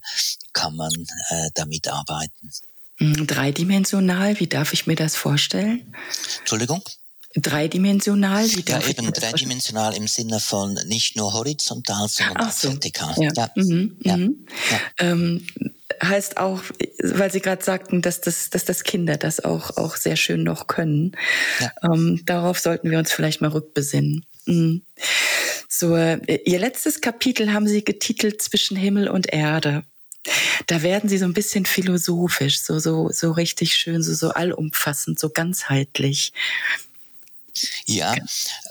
kann 0.53 0.75
man 0.75 0.91
äh, 1.29 1.49
damit 1.53 1.87
arbeiten. 1.87 2.51
Mhm, 2.99 3.27
Dreidimensional, 3.27 4.39
wie 4.39 4.47
darf 4.47 4.73
ich 4.73 4.87
mir 4.87 4.95
das 4.95 5.15
vorstellen? 5.15 5.95
Entschuldigung? 6.39 6.83
Dreidimensional, 7.35 8.45
wie 8.51 8.63
Ja, 8.67 8.75
darf 8.77 8.89
ich 8.89 8.97
eben 8.97 9.13
dreidimensional 9.13 9.95
im 9.95 10.07
Sinne 10.07 10.39
von 10.39 10.73
nicht 10.87 11.15
nur 11.15 11.33
horizontal, 11.33 12.07
sondern 12.09 12.37
auch 12.47 12.51
so. 12.51 12.69
vertikal. 12.69 13.13
Ja. 13.19 13.31
Ja. 13.35 13.51
Mhm. 13.55 13.97
Ja. 14.03 14.17
Mhm. 14.17 14.47
Ja. 14.71 14.79
Ähm, 14.97 15.47
heißt 16.03 16.37
auch, 16.37 16.61
weil 17.03 17.31
Sie 17.31 17.39
gerade 17.39 17.63
sagten, 17.63 18.01
dass 18.01 18.21
das, 18.21 18.49
dass 18.49 18.65
das 18.65 18.83
Kinder 18.83 19.17
das 19.17 19.39
auch, 19.43 19.77
auch 19.77 19.95
sehr 19.95 20.15
schön 20.15 20.43
noch 20.43 20.67
können. 20.67 21.15
Ja. 21.59 21.71
Ähm, 21.83 22.21
darauf 22.25 22.59
sollten 22.59 22.89
wir 22.89 22.97
uns 22.97 23.11
vielleicht 23.11 23.41
mal 23.41 23.51
rückbesinnen. 23.51 24.25
Mhm. 24.45 24.81
So, 25.79 25.95
äh, 25.95 26.41
Ihr 26.43 26.59
letztes 26.59 26.99
Kapitel 26.99 27.53
haben 27.53 27.65
Sie 27.65 27.85
getitelt 27.85 28.41
Zwischen 28.41 28.75
Himmel 28.75 29.07
und 29.07 29.31
Erde. 29.31 29.83
Da 30.67 30.83
werden 30.83 31.09
Sie 31.09 31.17
so 31.17 31.23
ein 31.23 31.33
bisschen 31.33 31.65
philosophisch, 31.65 32.59
so, 32.59 32.79
so, 32.79 33.09
so 33.13 33.31
richtig 33.31 33.75
schön, 33.75 34.03
so, 34.03 34.13
so 34.13 34.31
allumfassend, 34.31 35.17
so 35.17 35.29
ganzheitlich. 35.29 36.33
Ja, 37.85 38.15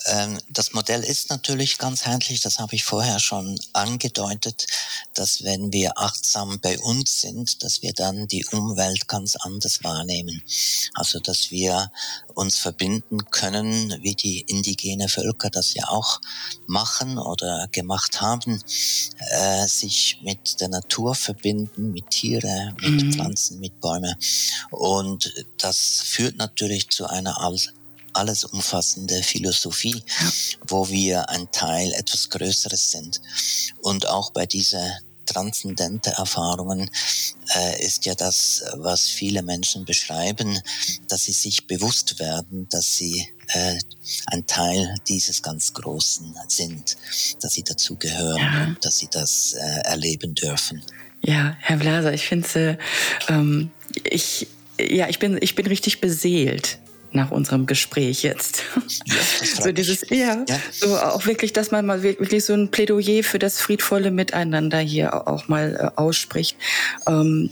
ähm, 0.07 0.38
das 0.48 0.72
Modell 0.72 1.03
ist 1.03 1.31
natürlich 1.31 1.79
ganzheitlich, 1.79 2.40
das 2.40 2.59
habe 2.59 2.74
ich 2.74 2.85
vorher 2.85 3.18
schon 3.18 3.59
angedeutet, 3.72 4.66
dass 5.14 5.42
wenn 5.44 5.72
wir 5.72 5.98
achtsam 5.98 6.61
bei 6.61 6.79
uns 6.79 7.20
sind, 7.20 7.62
dass 7.62 7.83
wir 7.83 7.92
dann 7.92 8.27
die 8.29 8.44
Umwelt 8.46 9.09
ganz 9.09 9.37
anders 9.37 9.83
wahrnehmen. 9.83 10.42
Also 10.94 11.20
dass 11.20 11.51
wir 11.51 11.90
uns 12.35 12.59
verbinden 12.59 13.31
können, 13.31 13.98
wie 14.03 14.14
die 14.14 14.40
indigene 14.42 15.09
Völker 15.09 15.51
das 15.51 15.74
ja 15.74 15.88
auch 15.88 16.20
machen 16.66 17.18
oder 17.18 17.68
gemacht 17.72 18.20
haben, 18.20 18.62
äh, 19.31 19.66
sich 19.66 20.18
mit 20.22 20.61
der 20.61 20.68
Natur 20.68 21.14
verbinden, 21.14 21.90
mit 21.92 22.11
Tiere, 22.11 22.74
mit 22.81 23.03
Mhm. 23.05 23.12
Pflanzen, 23.12 23.61
mit 23.61 23.81
Bäumen. 23.81 24.14
Und 24.70 25.33
das 25.59 26.03
führt 26.05 26.37
natürlich 26.37 26.88
zu 26.90 27.07
einer 27.07 27.40
alles 28.12 28.44
umfassende 28.44 29.22
Philosophie, 29.22 30.02
wo 30.66 30.88
wir 30.88 31.28
ein 31.30 31.50
Teil 31.52 31.92
etwas 31.92 32.30
Größeres 32.30 32.90
sind. 32.90 33.20
Und 33.82 34.08
auch 34.08 34.30
bei 34.30 34.46
dieser 34.46 34.98
transzendente 35.26 36.10
Erfahrungen 36.12 36.90
äh, 37.54 37.84
ist 37.84 38.06
ja 38.06 38.14
das, 38.14 38.64
was 38.76 39.02
viele 39.08 39.42
Menschen 39.42 39.84
beschreiben, 39.84 40.58
dass 41.08 41.24
sie 41.24 41.32
sich 41.32 41.66
bewusst 41.66 42.18
werden, 42.18 42.66
dass 42.70 42.96
sie 42.96 43.28
äh, 43.48 43.78
ein 44.26 44.46
Teil 44.46 44.94
dieses 45.06 45.42
ganz 45.42 45.74
Großen 45.74 46.34
sind, 46.48 46.96
dass 47.40 47.52
sie 47.52 47.62
dazugehören 47.62 48.38
Ja. 48.40 48.64
und 48.68 48.84
dass 48.84 48.98
sie 48.98 49.08
das 49.10 49.52
äh, 49.52 49.80
erleben 49.84 50.34
dürfen. 50.34 50.82
Ja, 51.22 51.56
Herr 51.60 51.76
Blaser, 51.76 52.14
ich 52.14 52.26
finde, 52.26 52.78
äh, 53.28 53.32
ähm, 53.32 53.70
ich, 54.04 54.46
ja, 54.80 55.08
ich 55.08 55.18
bin, 55.18 55.38
ich 55.42 55.54
bin 55.54 55.66
richtig 55.66 56.00
beseelt 56.00 56.78
nach 57.12 57.30
unserem 57.30 57.66
Gespräch 57.66 58.22
jetzt. 58.22 58.62
Ja, 59.06 59.14
so 59.62 59.72
dieses, 59.72 60.08
ja, 60.10 60.44
Ja. 60.48 60.60
so 60.72 60.96
auch 60.96 61.26
wirklich, 61.26 61.52
dass 61.52 61.70
man 61.70 61.86
mal 61.86 62.02
wirklich 62.02 62.44
so 62.44 62.52
ein 62.54 62.70
Plädoyer 62.70 63.22
für 63.22 63.38
das 63.38 63.60
friedvolle 63.60 64.10
Miteinander 64.10 64.78
hier 64.78 65.26
auch 65.28 65.48
mal 65.48 65.92
äh, 65.96 65.98
ausspricht, 66.00 66.56
ähm, 67.06 67.50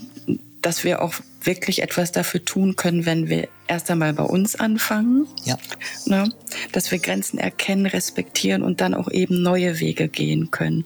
dass 0.63 0.85
wir 0.85 1.03
auch 1.03 1.15
wirklich 1.43 1.81
etwas 1.83 2.11
dafür 2.11 2.45
tun 2.45 2.75
können, 2.75 3.07
wenn 3.07 3.29
wir 3.29 3.49
erst 3.69 3.89
einmal 3.91 4.13
bei 4.13 4.25
uns 4.25 4.57
anfangen, 4.57 5.29
Ja. 5.45 5.57
ne? 6.05 6.29
dass 6.73 6.91
wir 6.91 6.99
Grenzen 6.99 7.39
erkennen, 7.39 7.87
respektieren 7.87 8.63
und 8.63 8.81
dann 8.81 8.95
auch 8.95 9.09
eben 9.11 9.43
neue 9.43 9.79
Wege 9.79 10.09
gehen 10.09 10.51
können. 10.51 10.85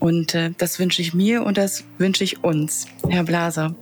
Und 0.00 0.34
äh, 0.34 0.50
das 0.58 0.78
wünsche 0.80 1.00
ich 1.00 1.14
mir 1.14 1.44
und 1.44 1.58
das 1.58 1.84
wünsche 1.98 2.24
ich 2.24 2.42
uns, 2.42 2.86
Herr 3.08 3.22
Blaser. 3.24 3.74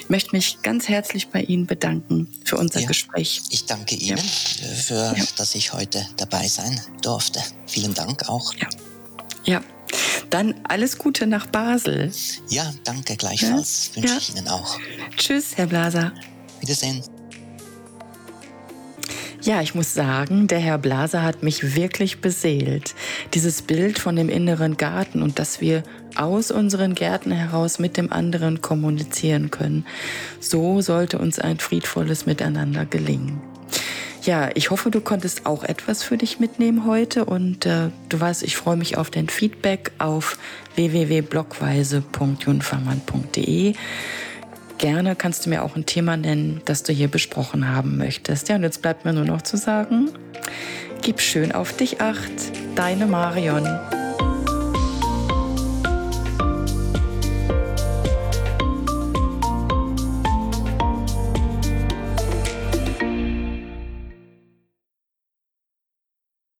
Ich 0.00 0.08
möchte 0.08 0.34
mich 0.34 0.62
ganz 0.62 0.88
herzlich 0.88 1.28
bei 1.28 1.42
Ihnen 1.42 1.66
bedanken 1.66 2.28
für 2.44 2.56
unser 2.56 2.80
Ja. 2.80 2.88
Gespräch. 2.88 3.42
Ich 3.50 3.66
danke 3.66 3.94
Ihnen 3.94 4.18
äh, 4.18 4.74
für, 4.74 5.14
Ja. 5.16 5.24
dass 5.36 5.54
ich 5.54 5.74
heute 5.74 6.06
dabei 6.16 6.48
sein 6.48 6.80
durfte. 7.02 7.40
Vielen 7.66 7.92
Dank 7.94 8.28
auch. 8.28 8.54
Ja, 9.44 9.60
dann 10.30 10.54
alles 10.64 10.98
Gute 10.98 11.26
nach 11.26 11.46
Basel. 11.46 12.10
Ja, 12.48 12.72
danke 12.84 13.16
gleichfalls. 13.16 13.90
Ja. 13.94 13.96
Wünsche 14.02 14.14
Ja. 14.14 14.18
ich 14.18 14.30
Ihnen 14.36 14.48
auch. 14.48 14.78
Tschüss, 15.16 15.56
Herr 15.56 15.66
Blaser. 15.66 16.12
Wiedersehen. 16.60 17.02
Ja, 19.42 19.62
ich 19.62 19.74
muss 19.74 19.94
sagen, 19.94 20.48
der 20.48 20.58
Herr 20.58 20.78
Blaser 20.78 21.22
hat 21.22 21.42
mich 21.42 21.76
wirklich 21.76 22.20
beseelt. 22.20 22.94
Dieses 23.34 23.62
Bild 23.62 23.98
von 23.98 24.16
dem 24.16 24.28
inneren 24.28 24.76
Garten 24.76 25.22
und 25.22 25.38
dass 25.38 25.60
wir 25.60 25.84
aus 26.16 26.50
unseren 26.50 26.94
Gärten 26.94 27.30
heraus 27.30 27.78
mit 27.78 27.96
dem 27.96 28.12
anderen 28.12 28.60
kommunizieren 28.60 29.50
können. 29.50 29.86
So 30.40 30.80
sollte 30.80 31.18
uns 31.18 31.38
ein 31.38 31.60
friedvolles 31.60 32.26
Miteinander 32.26 32.84
gelingen. 32.84 33.40
Ja, 34.28 34.50
ich 34.52 34.70
hoffe, 34.70 34.90
du 34.90 35.00
konntest 35.00 35.46
auch 35.46 35.64
etwas 35.64 36.02
für 36.02 36.18
dich 36.18 36.38
mitnehmen 36.38 36.84
heute 36.84 37.24
und 37.24 37.64
äh, 37.64 37.88
du 38.10 38.20
weißt, 38.20 38.42
ich 38.42 38.58
freue 38.58 38.76
mich 38.76 38.98
auf 38.98 39.08
dein 39.08 39.30
Feedback 39.30 39.92
auf 39.96 40.36
www.blockweise.junfermann.de. 40.74 43.72
Gerne 44.76 45.16
kannst 45.16 45.46
du 45.46 45.48
mir 45.48 45.62
auch 45.62 45.76
ein 45.76 45.86
Thema 45.86 46.18
nennen, 46.18 46.60
das 46.66 46.82
du 46.82 46.92
hier 46.92 47.08
besprochen 47.08 47.68
haben 47.68 47.96
möchtest. 47.96 48.50
Ja, 48.50 48.56
und 48.56 48.64
jetzt 48.64 48.82
bleibt 48.82 49.06
mir 49.06 49.14
nur 49.14 49.24
noch 49.24 49.40
zu 49.40 49.56
sagen, 49.56 50.10
gib 51.00 51.22
schön 51.22 51.52
auf 51.52 51.74
dich 51.74 52.02
acht. 52.02 52.30
Deine 52.74 53.06
Marion. 53.06 53.66